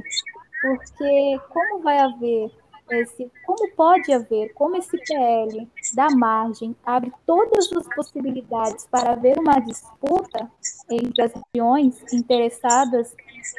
[0.62, 2.52] porque como vai haver
[2.92, 9.38] esse, como pode haver, como esse PL da margem abre todas as possibilidades para haver
[9.38, 10.52] uma disputa
[10.90, 13.16] entre as regiões interessadas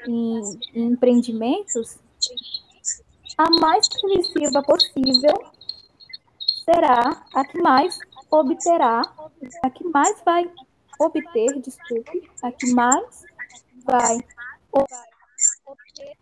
[0.06, 0.40] em,
[0.74, 1.98] em empreendimentos,
[3.38, 5.34] a mais permissiva possível
[6.72, 7.98] será a que mais
[8.30, 9.02] obterá,
[9.64, 10.48] a que mais vai
[11.00, 13.24] obter, desculpe, a que mais
[13.84, 14.18] vai
[14.72, 16.16] obter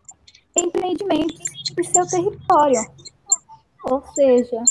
[0.57, 1.45] empreendimentos
[1.77, 2.81] de seu território.
[3.85, 4.65] Ou seja,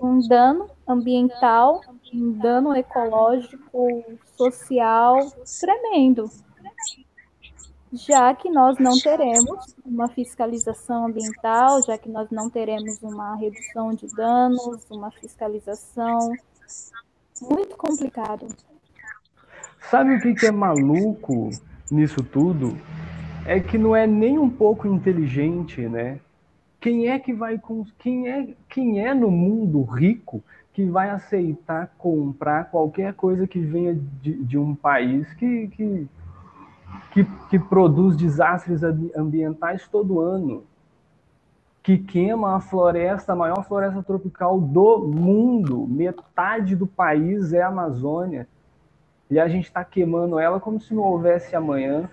[0.00, 1.80] um dano ambiental,
[2.14, 4.04] um dano ecológico,
[4.36, 5.18] social
[5.60, 6.30] tremendo.
[7.92, 13.94] Já que nós não teremos uma fiscalização ambiental, já que nós não teremos uma redução
[13.94, 16.32] de danos, uma fiscalização,
[17.40, 18.48] muito complicado.
[19.90, 21.50] Sabe o que, é maluco
[21.90, 22.76] nisso tudo?
[23.46, 26.18] é que não é nem um pouco inteligente, né?
[26.80, 30.42] Quem é que vai com quem é quem é no mundo rico
[30.74, 36.06] que vai aceitar comprar qualquer coisa que venha de, de um país que, que,
[37.12, 38.82] que, que produz desastres
[39.16, 40.64] ambientais todo ano,
[41.82, 47.68] que queima a floresta, a maior floresta tropical do mundo, metade do país é a
[47.68, 48.48] Amazônia,
[49.30, 52.08] e a gente está queimando ela como se não houvesse amanhã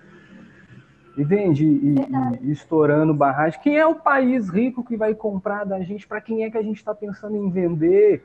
[1.16, 1.64] entende?
[1.64, 1.94] E,
[2.42, 3.60] e, estourando barragem.
[3.62, 6.06] Quem é o país rico que vai comprar da gente?
[6.06, 8.24] Para quem é que a gente está pensando em vender?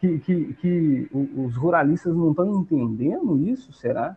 [0.00, 4.16] Que, que, que os ruralistas não estão entendendo isso, será?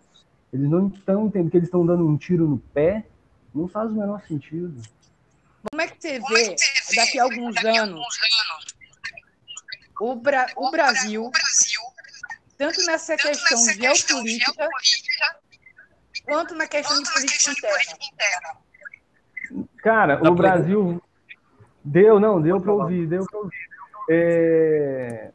[0.54, 3.08] Eles não estão entendendo que eles estão dando um tiro no pé?
[3.54, 4.80] Não faz o menor sentido.
[5.72, 6.56] Como é que você vê,
[6.96, 8.06] daqui a alguns anos,
[10.00, 11.32] o, Bra o Brasil,
[12.58, 14.70] tanto nessa questão geopolítica,
[16.26, 19.68] quanto na questão de política interna.
[19.78, 21.02] Cara, o Brasil
[21.84, 23.70] deu, não, deu para ouvir, deu para ouvir.
[24.10, 25.32] É...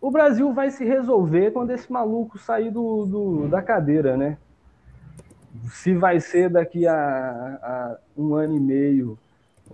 [0.00, 4.38] O Brasil vai se resolver quando esse maluco sair do, do, da cadeira, né?
[5.70, 9.18] Se vai ser daqui a, a um ano e meio,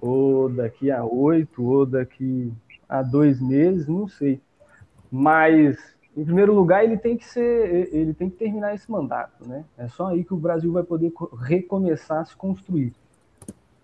[0.00, 2.52] ou daqui a oito, ou daqui
[2.88, 4.40] a dois meses, não sei.
[5.10, 9.64] Mas em primeiro lugar, ele tem que ser, ele tem que terminar esse mandato, né?
[9.76, 12.94] É só aí que o Brasil vai poder recomeçar a se construir.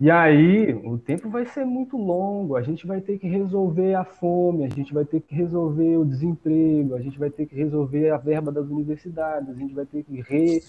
[0.01, 4.03] E aí, o tempo vai ser muito longo, a gente vai ter que resolver a
[4.03, 8.09] fome, a gente vai ter que resolver o desemprego, a gente vai ter que resolver
[8.09, 10.63] a verba das universidades, a gente vai ter que re,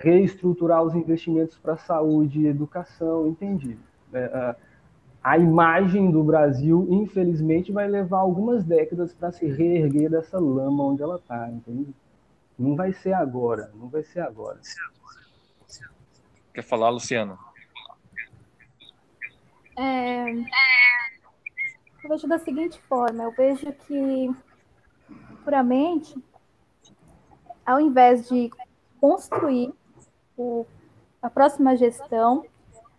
[0.00, 3.78] reestruturar os investimentos para saúde e educação, entende?
[4.12, 4.56] É,
[5.22, 11.00] a imagem do Brasil, infelizmente, vai levar algumas décadas para se reerguer dessa lama onde
[11.00, 11.94] ela está, entende?
[12.58, 14.58] Não vai ser agora, não vai ser agora.
[16.52, 17.38] Quer falar, Luciano?
[19.80, 20.32] É,
[22.02, 24.34] eu vejo da seguinte forma, eu vejo que,
[25.44, 26.20] puramente,
[27.64, 28.50] ao invés de
[29.00, 29.72] construir
[30.36, 30.66] o,
[31.22, 32.44] a próxima gestão,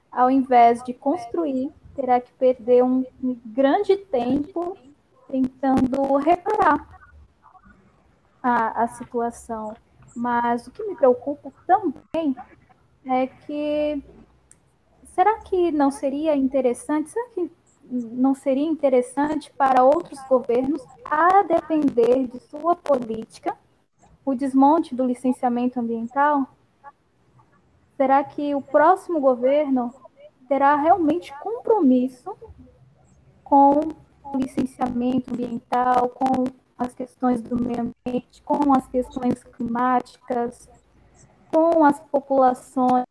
[0.09, 4.77] ao invés de construir, terá que perder um, um grande tempo
[5.29, 6.87] tentando reparar
[8.41, 9.75] a, a situação.
[10.15, 12.33] Mas o que me preocupa também
[13.05, 14.01] é que
[15.19, 17.51] será que não seria interessante, será que
[17.91, 23.53] não seria interessante para outros governos, a depender de sua política,
[24.23, 26.47] o desmonte do licenciamento ambiental?
[27.97, 29.93] Será que o próximo governo
[30.47, 32.33] terá realmente compromisso
[33.43, 33.73] com
[34.23, 36.45] o licenciamento ambiental, com
[36.77, 40.69] as questões do meio ambiente, com as questões climáticas,
[41.51, 43.03] com as populações.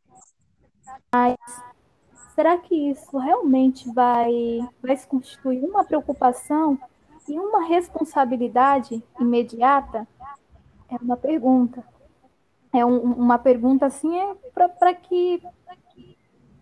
[2.39, 6.79] Será que isso realmente vai, vai se constituir uma preocupação
[7.29, 10.07] e uma responsabilidade imediata?
[10.89, 11.83] É uma pergunta.
[12.73, 14.37] É um, uma pergunta assim é
[14.79, 15.43] para que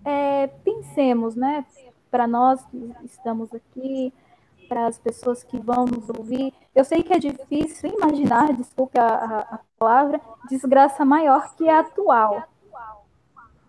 [0.03, 1.67] é, pensemos, né?
[2.11, 4.15] Para nós que estamos aqui,
[4.71, 6.55] para as pessoas que vão nos ouvir.
[6.75, 12.45] Eu sei que é difícil imaginar, desculpe a, a palavra, desgraça maior que a atual.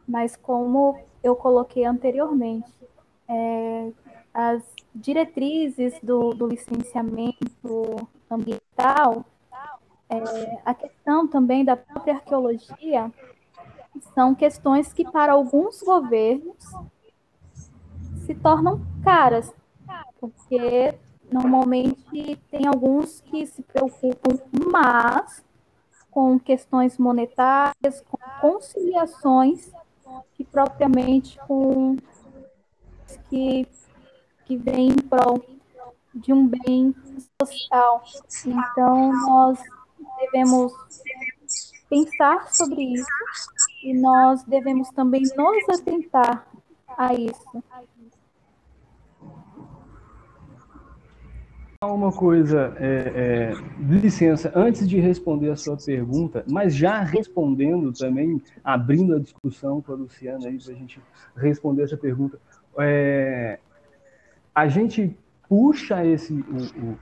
[0.07, 0.97] Mas como
[1.27, 2.71] eu coloquei anteriormente,
[3.27, 3.91] é,
[4.33, 4.63] as
[4.93, 9.25] diretrizes do, do licenciamento ambiental,
[10.09, 13.11] é, a questão também da própria arqueologia,
[14.13, 16.63] são questões que para alguns governos
[18.25, 19.53] se tornam caras,
[20.19, 20.93] porque
[21.31, 24.39] normalmente tem alguns que se preocupam
[24.71, 25.43] mais
[26.11, 29.71] com questões monetárias, com conciliações,
[30.33, 31.97] que propriamente com
[33.29, 33.67] que,
[34.45, 35.43] que vem em prol
[36.13, 36.95] de um bem
[37.41, 38.03] social.
[38.45, 39.59] Então, nós
[40.19, 40.73] devemos
[41.89, 43.07] pensar sobre isso
[43.83, 46.47] e nós devemos também nos atentar
[46.97, 47.63] a isso.
[51.93, 58.41] Uma coisa, é, é, licença, antes de responder a sua pergunta, mas já respondendo também,
[58.63, 61.01] abrindo a discussão com a Luciana aí para a gente
[61.35, 62.39] responder essa pergunta,
[62.77, 63.59] é,
[64.53, 65.17] a gente
[65.47, 66.99] puxa esse, o, o,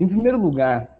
[0.00, 0.98] em primeiro lugar,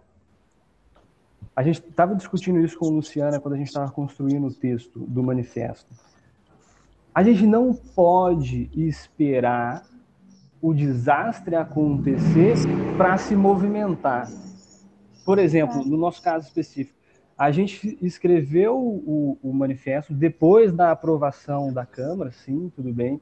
[1.55, 4.99] a gente estava discutindo isso com a Luciana quando a gente estava construindo o texto
[4.99, 5.91] do manifesto.
[7.13, 9.83] A gente não pode esperar
[10.61, 12.55] o desastre acontecer
[12.97, 14.29] para se movimentar.
[15.25, 16.97] Por exemplo, no nosso caso específico,
[17.37, 23.19] a gente escreveu o, o, manifesto depois da aprovação da Câmara, sim, tudo bem,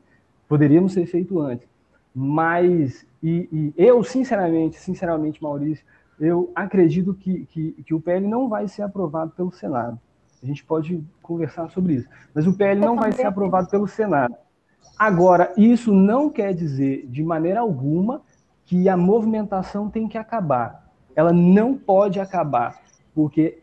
[0.48, 1.68] poderíamos ter feito antes.
[2.14, 5.86] Mas, e, e eu, sinceramente, sinceramente, Maurício,
[6.20, 9.98] eu acredito que, que, que, o PL não vai ser aprovado pelo Senado.
[10.44, 12.10] A gente pode conversar sobre isso.
[12.34, 14.36] Mas o PL não vai ser aprovado pelo Senado.
[14.98, 18.22] Agora, isso não quer dizer, de maneira alguma,
[18.66, 20.92] que a movimentação tem que acabar.
[21.16, 22.80] Ela não pode acabar,
[23.16, 23.60] porque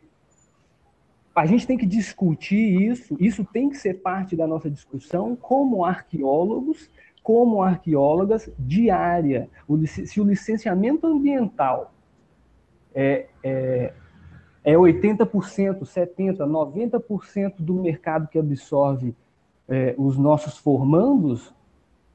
[1.35, 5.85] a gente tem que discutir isso, isso tem que ser parte da nossa discussão como
[5.85, 6.91] arqueólogos,
[7.23, 9.51] como arqueólogas diária.
[9.87, 11.93] se o licenciamento ambiental
[12.95, 13.93] é, é,
[14.65, 19.15] é 80%, 70%, 90% do mercado que absorve
[19.69, 21.55] é, os nossos formandos,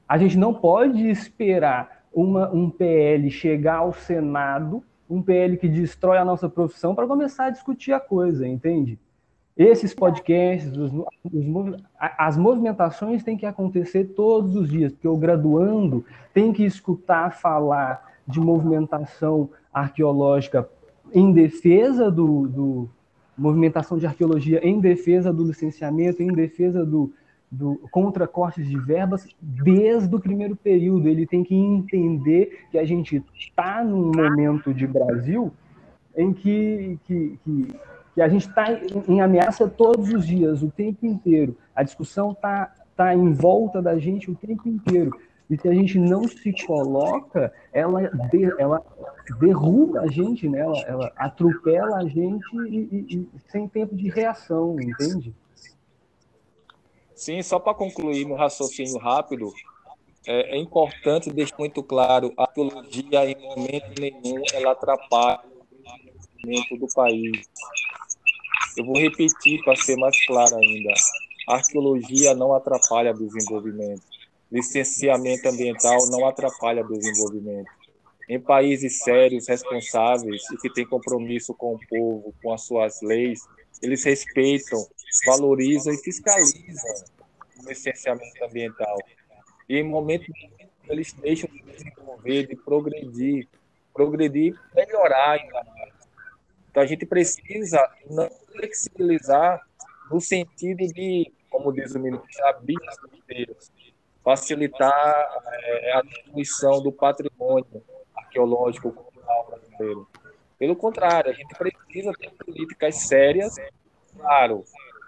[0.08, 6.18] a gente não pode esperar uma, um PL chegar ao Senado, um PL que destrói
[6.18, 8.98] a nossa profissão, para começar a discutir a coisa, entende?
[9.58, 16.06] Esses podcasts, os, os, as movimentações têm que acontecer todos os dias, porque o graduando
[16.34, 20.68] tem que escutar falar de movimentação arqueológica
[21.14, 22.90] em defesa do, do
[23.38, 27.12] movimentação de arqueologia, em defesa do licenciamento, em defesa do,
[27.52, 31.10] do contra cortes de verbas desde o primeiro período.
[31.10, 35.52] Ele tem que entender que a gente está num momento de Brasil
[36.16, 37.68] em que, que, que,
[38.16, 38.68] que a gente está
[39.08, 41.58] em ameaça todos os dias, o tempo inteiro.
[41.76, 45.12] A discussão está tá em volta da gente o tempo inteiro.
[45.50, 48.82] E se a gente não se coloca, ela, de, ela
[49.38, 50.60] derruba a gente, né?
[50.60, 55.36] ela, ela atropela a gente e, e, e sem tempo de reação, entende?
[57.22, 59.52] Sim, só para concluir meu raciocínio rápido,
[60.28, 66.78] é, é, importante deixar muito claro, a arqueologia em momento nenhum ela atrapalha o desenvolvimento
[66.78, 67.48] do país.
[68.78, 70.94] Eu vou repetir para ser mais claro ainda.
[71.50, 74.02] A arqueologia não atrapalha o desenvolvimento
[74.52, 77.70] licenciamento ambiental não atrapalha o desenvolvimento.
[78.30, 83.40] Em países sérios, responsáveis e que têm compromisso com o povo, com as suas leis,
[83.82, 84.80] eles respeitam,
[85.26, 87.06] valorizam e fiscalizam
[87.68, 88.98] licenciamento ambiental.
[89.70, 90.32] E em momento
[90.88, 93.48] eles deixam de desenvolver, de progredir,
[93.94, 95.94] progredir, melhorar ainda mais.
[96.70, 99.62] Então a gente precisa não flexibilizar
[100.10, 102.30] no sentido de, como diz o ministro,
[104.24, 107.84] facilitar é, a distribuição do patrimônio
[108.16, 110.08] arqueológico cultural brasileiro.
[110.60, 113.56] Pelo contrário, a gente precisa ter políticas sérias,
[114.16, 114.64] claro,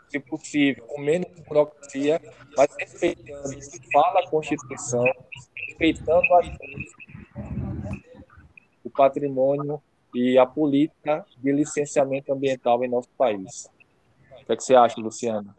[0.09, 2.21] se possível, com menos burocracia,
[2.55, 5.05] mas respeitando o que fala a Constituição,
[5.67, 6.21] respeitando
[8.83, 9.81] o patrimônio
[10.13, 13.69] e a política de licenciamento ambiental em nosso país.
[14.41, 15.55] O que, é que você acha, Luciana?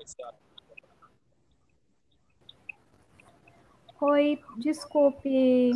[4.00, 5.72] Oi, desculpe,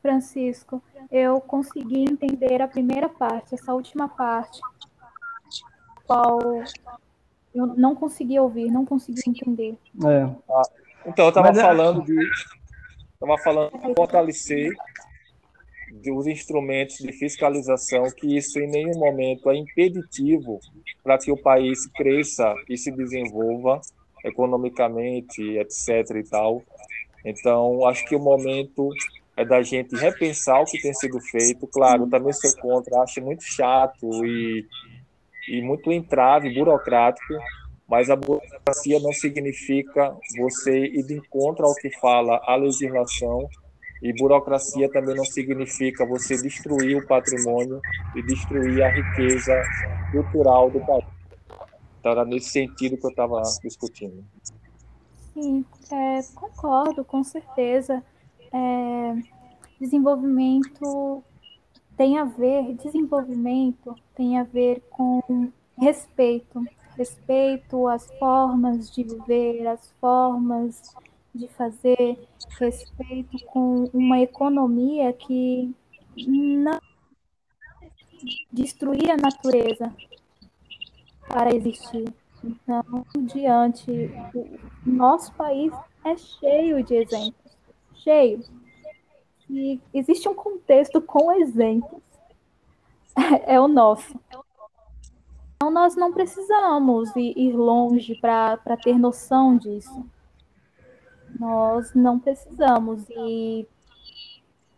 [0.00, 0.82] Francisco.
[1.10, 4.60] Eu consegui entender a primeira parte, essa última parte,
[6.06, 6.38] qual
[7.54, 9.76] eu não consegui ouvir, não consegui entender.
[10.04, 10.28] É.
[10.50, 10.62] Ah,
[11.06, 12.16] então, eu estava é- falando de.
[13.14, 14.72] Estava falando de fortalecer
[16.10, 20.58] os instrumentos de fiscalização, que isso em nenhum momento é impeditivo
[21.02, 23.80] para que o país cresça e se desenvolva
[24.24, 26.16] economicamente, etc.
[26.16, 26.62] e tal.
[27.24, 28.90] Então, acho que o momento
[29.36, 31.66] é da gente repensar o que tem sido feito.
[31.68, 34.66] Claro, também sou contra, acho muito chato e
[35.48, 37.34] e muito entrave burocrático,
[37.88, 43.48] mas a burocracia não significa você ir de encontro ao que fala a legislação,
[44.02, 47.80] e burocracia também não significa você destruir o patrimônio
[48.14, 49.62] e destruir a riqueza
[50.12, 51.06] cultural do país.
[52.00, 54.22] Então, era nesse sentido que eu estava discutindo.
[55.32, 58.02] Sim, é, concordo, com certeza.
[58.52, 59.14] É,
[59.80, 61.24] desenvolvimento
[61.96, 66.64] tem a ver, desenvolvimento tem a ver com respeito,
[66.96, 70.94] respeito às formas de viver, às formas
[71.34, 72.18] de fazer,
[72.58, 75.74] respeito com uma economia que
[76.16, 76.78] não
[78.52, 79.92] destruir a natureza
[81.28, 82.12] para existir.
[82.42, 83.90] Então, diante,
[84.34, 85.72] o nosso país
[86.04, 87.56] é cheio de exemplos,
[87.94, 88.40] cheio
[89.46, 92.02] que existe um contexto com exemplos.
[93.46, 94.18] É, o nosso.
[95.54, 100.04] Então, nós não precisamos ir, ir longe para ter noção disso.
[101.38, 103.08] Nós não precisamos.
[103.08, 103.68] E,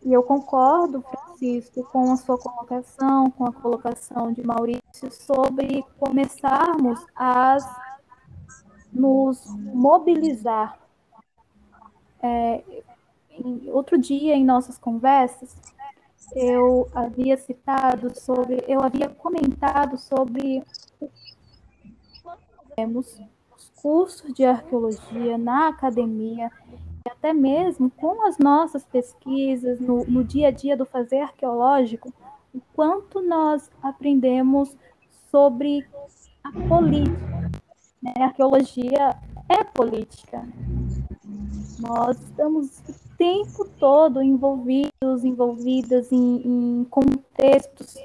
[0.03, 7.03] e eu concordo, Francisco, com a sua colocação, com a colocação de Maurício, sobre começarmos
[7.15, 7.57] a
[8.93, 10.79] nos mobilizar.
[12.21, 12.83] É,
[13.71, 15.55] outro dia, em nossas conversas,
[16.35, 20.63] eu havia citado sobre, eu havia comentado sobre
[22.75, 23.19] temos
[23.55, 26.51] os cursos de arqueologia na academia,
[27.03, 32.13] e até mesmo com as nossas pesquisas no, no dia a dia do fazer arqueológico,
[32.53, 34.77] o quanto nós aprendemos
[35.31, 35.87] sobre
[36.43, 37.51] a política.
[38.01, 38.13] Né?
[38.19, 39.17] A arqueologia
[39.49, 40.47] é política.
[41.79, 42.81] Nós estamos
[43.17, 47.97] tempo todo envolvidos, envolvidas em, em contextos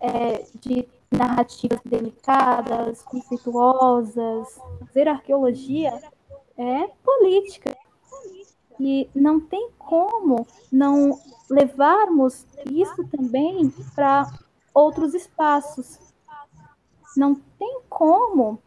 [0.00, 4.58] é, de narrativas delicadas, conflituosas.
[4.86, 6.00] Fazer arqueologia
[6.56, 7.76] é política.
[8.80, 11.18] E não tem como não
[11.50, 14.30] levarmos isso também para
[14.72, 15.98] outros espaços.
[17.16, 18.62] Não tem como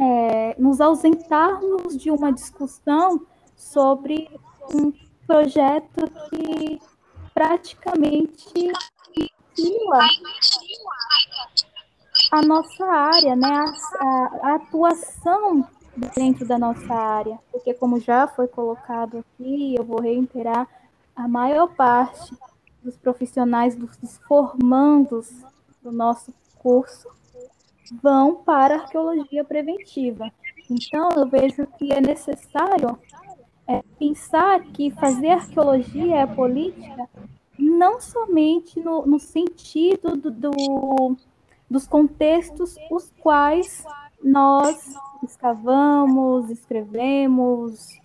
[0.00, 3.20] é, nos ausentarmos de uma discussão
[3.54, 4.30] sobre
[4.74, 4.92] um
[5.26, 6.80] projeto que
[7.34, 8.72] praticamente
[9.54, 9.98] fila
[12.32, 13.48] a nossa área, né?
[13.48, 15.68] A, a, a, atuação
[16.14, 20.66] dentro da nossa área, porque como já foi colocado aqui, eu vou reiterar,
[21.14, 22.34] a maior parte
[22.82, 25.30] dos profissionais, dos formandos
[25.82, 27.08] do nosso curso,
[28.02, 30.30] vão para a arqueologia preventiva.
[30.70, 32.98] Então, eu vejo que é necessário
[33.66, 37.08] é, pensar que fazer arqueologia é política
[37.58, 41.16] não somente no, no sentido do, do,
[41.68, 43.84] dos contextos os quais
[44.22, 48.00] nós escavamos, escrevemos,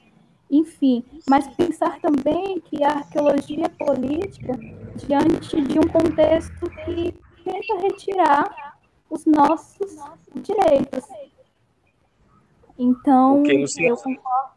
[0.49, 4.53] enfim, mas pensar também que a arqueologia é política
[4.97, 7.13] diante de um contexto que
[7.43, 8.74] tenta retirar
[9.09, 9.97] os nossos
[10.35, 11.05] direitos.
[12.77, 14.55] Então, eu concordo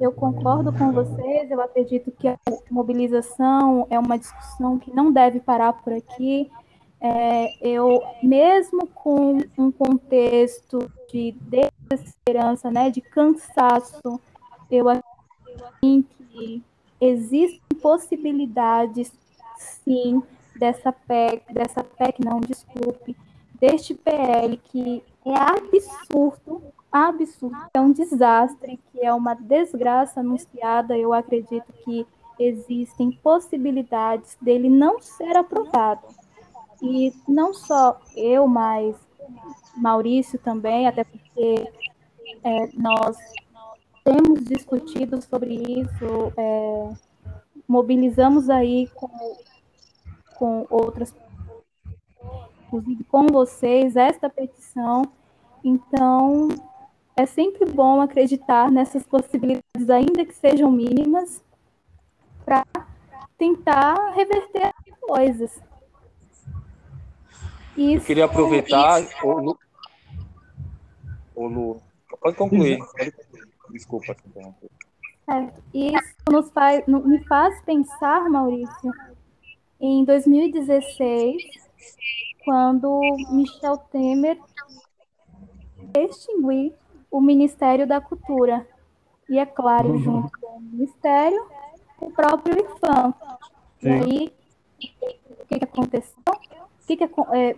[0.00, 2.38] eu concordo com vocês, eu acredito que a
[2.70, 6.50] mobilização é uma discussão que não deve parar por aqui.
[7.00, 11.34] é, eu, mesmo com um contexto de
[11.88, 14.20] desesperança, né, de cansaço,
[14.70, 15.02] eu acho
[15.80, 16.62] que
[17.00, 19.12] existem possibilidades,
[19.56, 20.22] sim,
[20.56, 23.16] dessa PEC, dessa PEC, não, desculpe,
[23.60, 31.12] deste PL que é absurdo, absurdo, é um desastre, que é uma desgraça anunciada, eu
[31.12, 32.06] acredito que
[32.38, 36.06] existem possibilidades dele não ser aprovado.
[36.80, 38.94] E não só eu, mas
[39.76, 41.72] Maurício também, até porque
[42.44, 43.16] é, nós
[44.04, 46.92] temos discutido sobre isso, é,
[47.66, 49.36] mobilizamos aí com,
[50.36, 51.14] com outras,
[52.68, 55.02] inclusive com vocês, esta petição.
[55.64, 56.48] Então,
[57.16, 61.42] é sempre bom acreditar nessas possibilidades, ainda que sejam mínimas,
[62.44, 62.64] para
[63.36, 65.60] tentar reverter as coisas.
[67.76, 69.00] Isso, Eu queria aproveitar.
[69.22, 69.58] O Lu...
[71.34, 71.82] O Lu...
[72.20, 72.78] Pode concluir.
[72.78, 73.48] Pode concluir.
[73.70, 74.16] Desculpa.
[75.24, 75.62] Certo.
[75.74, 78.92] Isso nos faz, me faz pensar, Maurício,
[79.80, 81.42] em 2016,
[82.48, 82.98] quando
[83.30, 84.40] Michel Temer
[85.94, 86.72] extinguiu
[87.10, 88.66] o Ministério da Cultura.
[89.28, 89.98] E, é claro, uhum.
[89.98, 91.46] junto com o Ministério,
[92.00, 93.14] o próprio IFAM.
[93.82, 94.32] E aí,
[94.78, 96.22] o que, que aconteceu?
[96.86, 97.54] Que, que, é,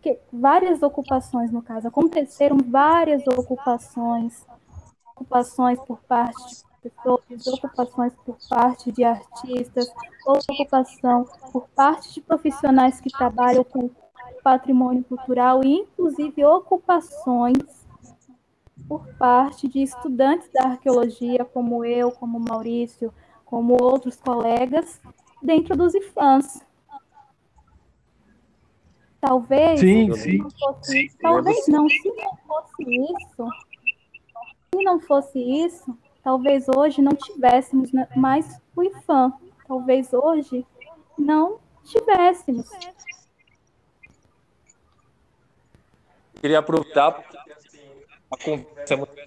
[0.00, 4.42] que várias ocupações, no caso, aconteceram várias ocupações,
[5.14, 9.92] ocupações por parte de pessoas, ocupações por parte de artistas,
[10.26, 13.90] ocupação por parte de profissionais que trabalham com
[14.42, 17.58] patrimônio cultural e, inclusive, ocupações
[18.88, 23.12] por parte de estudantes da arqueologia, como eu, como Maurício,
[23.44, 25.00] como outros colegas,
[25.42, 26.64] dentro dos IFANs.
[29.20, 33.48] Talvez sim, sim, não fosse, sim, talvez não, se não fosse isso,
[34.74, 39.32] se não fosse isso, talvez hoje não tivéssemos mais o IFAM.
[39.68, 40.66] Talvez hoje
[41.18, 42.68] não tivéssemos.
[46.40, 47.36] Queria aproveitar porque
[48.30, 49.20] a conversa é muito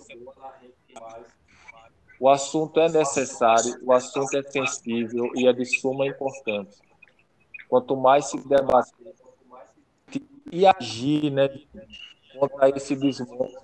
[2.24, 6.82] o assunto é necessário, o assunto é sensível e é de suma importância.
[7.68, 9.14] Quanto mais se debater
[10.50, 11.50] e agir né,
[12.40, 13.58] contra esse desmonte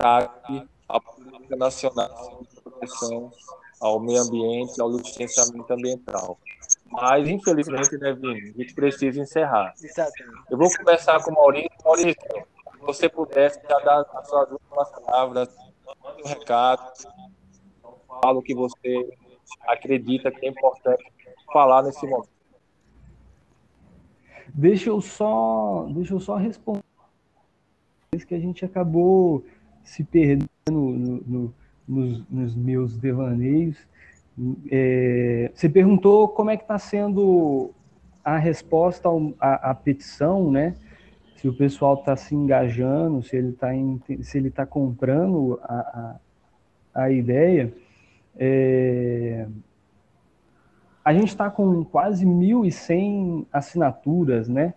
[0.00, 3.30] à política nacional de proteção
[3.80, 6.36] ao meio ambiente, ao licenciamento ambiental.
[6.86, 9.72] Mas, infelizmente, né, Vini, a gente precisa encerrar.
[10.50, 11.70] Eu vou começar com o Maurício.
[11.84, 12.46] Maurício,
[12.80, 15.56] você pudesse já dar as suas últimas palavras,
[16.24, 16.92] um recado,
[18.22, 19.08] fala o que você
[19.66, 21.04] acredita que é importante
[21.52, 22.28] falar nesse momento.
[24.52, 26.82] Deixa eu só, deixa eu só responder
[28.26, 29.44] que a gente acabou
[29.84, 31.54] se perdendo no, no,
[31.86, 33.76] nos, nos, meus devaneios.
[34.70, 37.70] É, você perguntou como é que está sendo
[38.24, 39.08] a resposta
[39.38, 40.74] à petição, né?
[41.40, 43.68] Se o pessoal está se engajando, se ele está
[44.22, 46.18] se ele tá comprando a,
[46.94, 47.72] a, a ideia.
[48.36, 49.48] É...
[51.02, 54.74] A gente está com quase 1.100 assinaturas, né?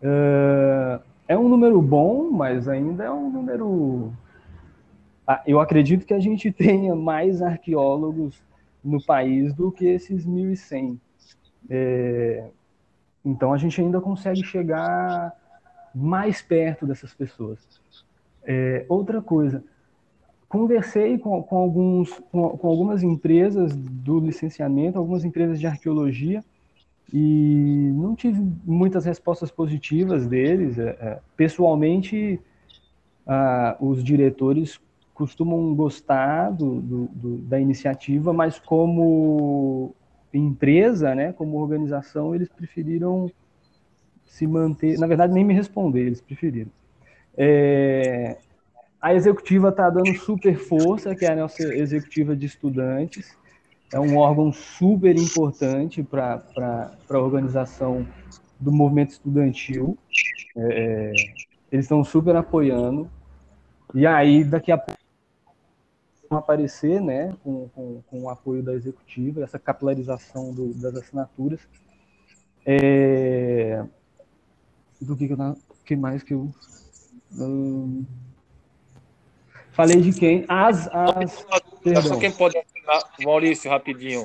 [0.00, 1.00] É...
[1.28, 4.14] é um número bom, mas ainda é um número.
[5.26, 8.42] Ah, eu acredito que a gente tenha mais arqueólogos
[8.82, 10.98] no país do que esses 1.100.
[11.68, 12.48] É...
[13.26, 15.32] Então a gente ainda consegue chegar
[15.92, 17.58] mais perto dessas pessoas.
[18.44, 19.64] É, outra coisa,
[20.48, 26.44] conversei com, com, alguns, com, com, algumas empresas do licenciamento, algumas empresas de arqueologia,
[27.12, 30.78] e não tive muitas respostas positivas deles.
[30.78, 32.40] É, é, pessoalmente,
[33.80, 34.80] os diretores
[35.12, 39.92] costumam gostar do, do, do, da iniciativa, mas como
[40.38, 43.30] empresa, né, como organização, eles preferiram
[44.24, 44.98] se manter.
[44.98, 46.70] Na verdade, nem me responder, eles preferiram.
[47.36, 48.36] É,
[49.00, 53.36] a executiva está dando super força, que é a nossa executiva de estudantes.
[53.92, 56.42] É um órgão super importante para
[57.08, 58.06] a organização
[58.58, 59.96] do movimento estudantil.
[60.56, 61.12] É,
[61.70, 63.08] eles estão super apoiando.
[63.94, 65.00] E aí, daqui a pouco,
[66.28, 71.60] vão aparecer, né, com, com, com, o apoio da executiva, essa capilarização do, das assinaturas.
[72.64, 73.84] É...
[75.00, 76.52] Do que, que, eu, que mais que eu.
[77.32, 78.04] Hum...
[79.72, 80.44] Falei de quem?
[80.48, 80.88] As.
[80.88, 81.46] as...
[82.02, 84.24] Só quem pode assinar, Maurício, rapidinho.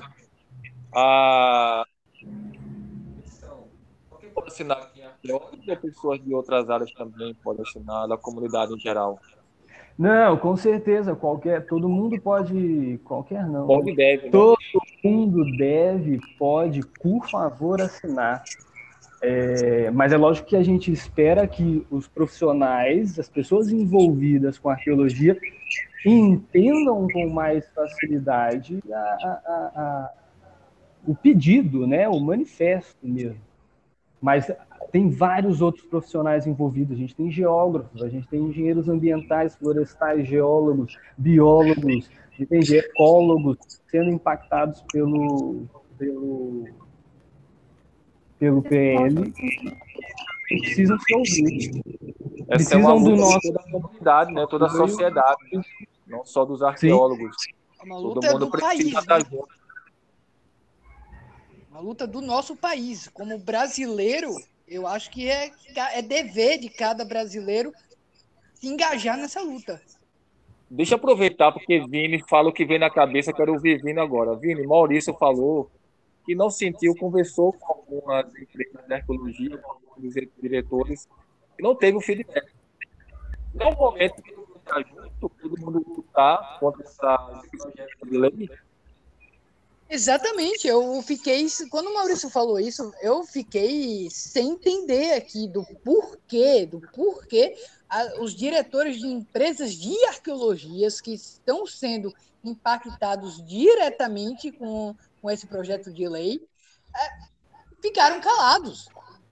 [0.95, 1.83] A.
[4.19, 5.01] Quem pode assinar aqui?
[5.75, 9.19] pessoas de outras áreas também podem assinar, da comunidade em geral?
[9.97, 13.67] Não, com certeza, qualquer, todo mundo pode, qualquer não.
[13.67, 14.23] Pode deve.
[14.23, 14.29] Né?
[14.31, 14.57] Todo
[15.03, 18.43] mundo deve, pode, por favor, assinar.
[19.21, 24.69] É, mas é lógico que a gente espera que os profissionais, as pessoas envolvidas com
[24.69, 25.37] arqueologia,
[26.03, 30.11] entendam com mais facilidade a, a, a,
[31.05, 33.39] o pedido, né, o manifesto mesmo.
[34.19, 34.51] Mas
[34.91, 36.97] tem vários outros profissionais envolvidos.
[36.97, 42.09] A gente tem geógrafos, a gente tem engenheiros ambientais, florestais, geólogos, biólogos,
[42.49, 43.57] tem ecólogos
[43.89, 45.63] sendo impactados pelo,
[45.97, 46.65] pelo,
[48.39, 49.31] pelo PL
[50.59, 51.81] precisam ser ouvidos.
[52.49, 54.47] Essa precisam é uma do nosso toda a comunidade, né?
[54.49, 55.61] toda a sociedade,
[56.07, 57.35] não só dos arqueólogos.
[57.39, 57.51] Sim.
[57.87, 59.25] Todo mundo precisa país, estar né?
[59.29, 59.61] junto.
[61.71, 63.07] Uma luta do nosso país.
[63.07, 64.35] Como brasileiro,
[64.71, 65.51] eu acho que é,
[65.93, 67.73] é dever de cada brasileiro
[68.53, 69.81] se engajar nessa luta.
[70.69, 74.33] Deixa eu aproveitar, porque Vini fala o que vem na cabeça, quero ouvir Vini agora.
[74.37, 75.69] Vini, Maurício falou
[76.25, 81.09] que não sentiu, conversou com algumas empresas de arqueologia, com alguns diretores,
[81.59, 82.49] e não teve o feedback.
[83.59, 87.41] É um momento que está junto, todo mundo lutar contra essa,
[88.05, 88.49] de lei,
[89.93, 96.65] Exatamente, eu fiquei, quando o Maurício falou isso, eu fiquei sem entender aqui do porquê,
[96.65, 97.57] do porquê
[97.89, 105.45] a, os diretores de empresas de arqueologias que estão sendo impactados diretamente com, com esse
[105.45, 106.39] projeto de lei
[106.95, 107.09] é,
[107.81, 108.87] ficaram calados.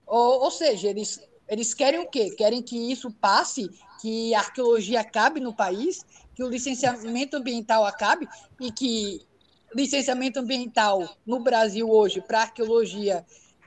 [0.06, 2.34] Ou, ou seja, eles, eles querem o quê?
[2.36, 6.04] Querem que isso passe, que a arqueologia acabe no país,
[6.34, 8.28] que o licenciamento ambiental acabe
[8.60, 9.26] e que
[9.74, 13.24] licenciamento ambiental no Brasil hoje para arqueologia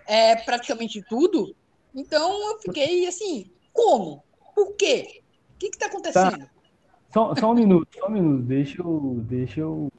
[0.08, 1.56] é praticamente tudo.
[1.96, 4.24] Então eu fiquei assim, como?
[4.56, 5.22] Por quê?
[5.56, 6.40] O que está acontecendo?
[6.40, 6.50] Tá.
[7.14, 8.44] Só, só um minuto, só um minuto.
[8.44, 9.92] Deixa eu, deixa eu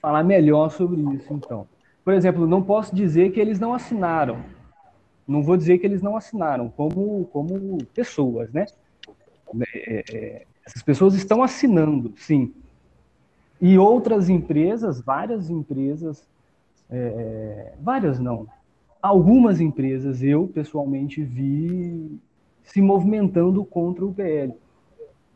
[0.00, 1.68] falar melhor sobre isso, então.
[2.02, 4.42] Por exemplo, não posso dizer que eles não assinaram.
[5.28, 8.66] Não vou dizer que eles não assinaram, como, como pessoas, né?
[9.84, 12.52] É, é, essas pessoas estão assinando, sim.
[13.60, 16.26] E outras empresas, várias empresas,
[16.88, 18.46] é, várias não,
[19.02, 22.18] algumas empresas eu pessoalmente vi
[22.62, 24.54] se movimentando contra o PL.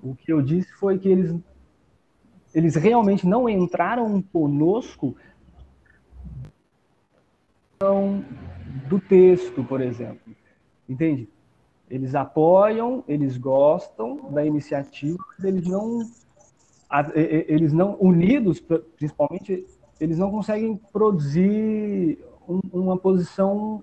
[0.02, 1.34] O que eu disse foi que eles,
[2.54, 5.16] eles realmente não entraram conosco
[8.88, 10.34] do texto, por exemplo.
[10.88, 11.28] Entende?
[11.90, 16.00] Eles apoiam, eles gostam da iniciativa, eles não
[17.14, 18.62] eles não unidos,
[18.96, 19.66] principalmente,
[20.00, 22.18] eles não conseguem produzir
[22.48, 23.82] um, uma posição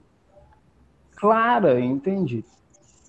[1.16, 2.44] clara, entende?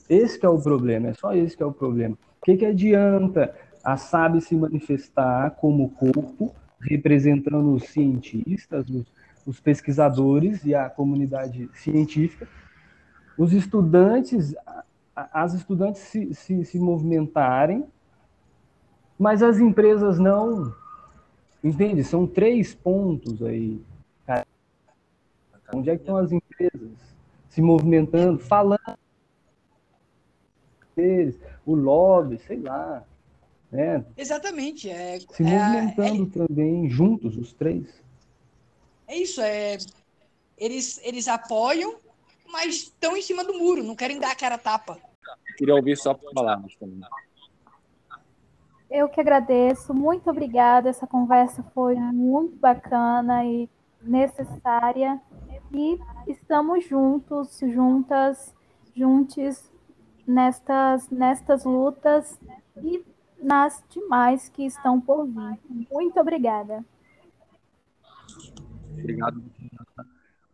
[0.09, 2.17] Esse é o problema, é só esse que é o problema.
[2.41, 3.55] O que, que adianta
[3.85, 9.07] a SAB se manifestar como corpo, representando os cientistas, os,
[9.47, 12.49] os pesquisadores e a comunidade científica,
[13.39, 14.55] os estudantes,
[15.15, 17.85] as estudantes se, se, se movimentarem
[19.19, 20.75] mas as empresas não.
[21.63, 22.03] Entende?
[22.03, 23.81] São três pontos aí.
[25.75, 26.91] Onde é que estão as empresas
[27.49, 28.99] se movimentando, falando
[30.95, 33.05] deles, o lobby, sei lá.
[33.71, 34.05] Né?
[34.17, 34.91] Exatamente.
[34.91, 38.03] É, se movimentando é, é, também, juntos, os três.
[39.07, 39.79] É isso, é.
[40.59, 41.97] Eles, eles apoiam,
[42.47, 44.99] mas estão em cima do muro, não querem dar a cara tapa.
[45.57, 47.01] Queria ouvir só palavras também.
[48.93, 50.91] Eu que agradeço, muito obrigada.
[50.91, 53.67] Essa conversa foi muito bacana e
[54.03, 55.19] necessária.
[55.73, 58.55] E estamos juntos, juntas,
[58.95, 59.73] juntos
[60.27, 62.39] nestas, nestas lutas
[62.77, 63.03] e
[63.43, 65.59] nas demais que estão por vir.
[65.91, 66.85] Muito obrigada.
[68.93, 69.43] Obrigado.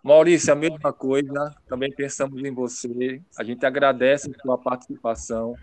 [0.01, 3.21] Maurício, a mesma coisa, também pensamos em você.
[3.37, 5.57] A gente agradece a sua participação.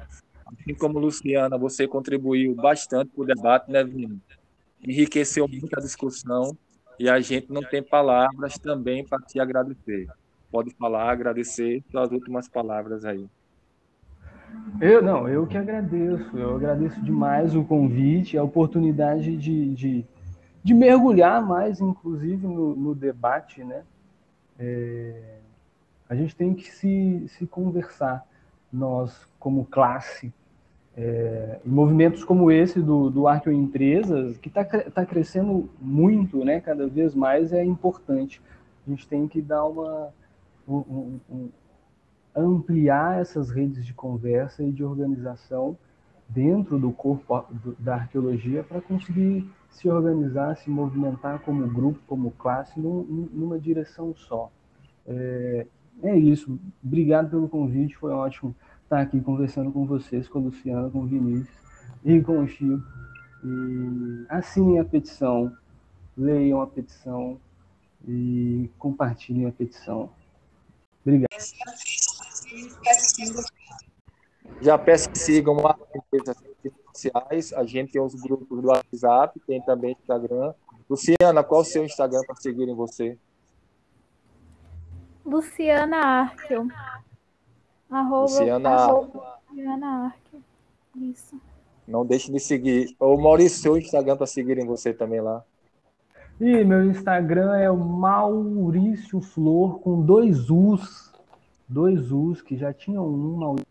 [0.46, 4.22] Assim como Luciana, você contribuiu bastante para o debate, né, Vini?
[4.82, 6.56] Enriqueceu muito a discussão
[7.00, 10.08] e a gente não tem palavras também para te agradecer.
[10.52, 13.28] Pode falar, agradecer suas últimas palavras aí.
[14.80, 16.38] Eu não, eu que agradeço.
[16.38, 20.06] Eu agradeço demais o convite, a oportunidade de, de,
[20.64, 23.84] de mergulhar mais, inclusive, no, no debate, né?
[24.60, 25.40] É,
[26.08, 28.26] a gente tem que se, se conversar
[28.72, 30.34] nós, como classe,
[30.98, 37.14] é, movimentos como esse do, do Arqueoempresas, que está tá crescendo muito, né, cada vez
[37.14, 38.42] mais, é importante.
[38.88, 40.10] A gente tem que dar uma,
[40.68, 41.50] um, um,
[42.36, 45.78] ampliar essas redes de conversa e de organização
[46.28, 47.46] dentro do corpo
[47.78, 54.50] da arqueologia para conseguir se organizar, se movimentar como grupo, como classe, numa direção só.
[55.06, 55.68] É,
[56.02, 56.60] é isso.
[56.84, 57.96] Obrigado pelo convite.
[57.96, 58.56] Foi ótimo
[58.96, 61.50] estar aqui conversando com vocês, com a Luciana, com o Vinícius
[62.04, 62.82] e com o Chico.
[63.44, 65.56] E assinem a petição,
[66.18, 67.40] leiam a petição
[68.08, 70.10] e compartilhem a petição.
[71.02, 71.28] Obrigado.
[74.62, 75.78] Já peço que sigam as
[76.12, 76.34] redes
[76.94, 77.54] sociais.
[77.54, 80.54] A gente tem os grupos do WhatsApp, tem também Instagram.
[80.90, 83.18] Luciana, qual o seu Instagram para seguirem você?
[85.26, 86.68] Luciana Arkel.
[87.90, 90.42] Arroba, Luciana arroba, Luciana Arkel.
[90.96, 91.40] Isso.
[91.88, 92.96] Não deixe de seguir.
[93.00, 95.44] O Maurício, seu Instagram para seguirem você também lá.
[96.40, 101.14] E meu Instagram é o Maurício Flor com dois U's.
[101.68, 103.68] Dois U's, que já tinham um Maurício.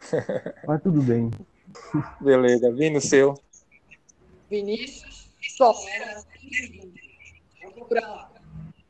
[0.66, 1.30] Mas tudo bem.
[2.20, 3.34] Beleza, Vini, o seu.
[4.48, 5.72] Vinícius só.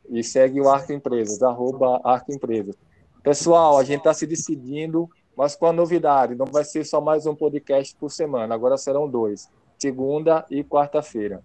[0.09, 2.77] E segue o Arco Empresas, arroba Arco Empresas.
[3.25, 7.25] Pessoal, a gente está se decidindo, mas com a novidade, não vai ser só mais
[7.25, 11.43] um podcast por semana, agora serão dois, segunda e quarta-feira.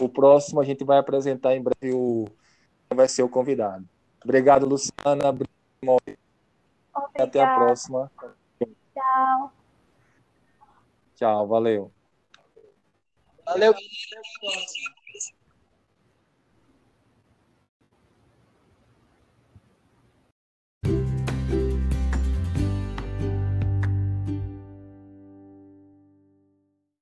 [0.00, 2.24] O próximo a gente vai apresentar em breve o
[2.94, 3.86] vai ser o convidado.
[4.24, 5.28] Obrigado, Luciana.
[5.28, 6.20] Obrigado,
[7.18, 8.10] Até a próxima.
[8.94, 9.52] Tchau.
[11.16, 11.92] Tchau, valeu.
[13.44, 13.74] Valeu.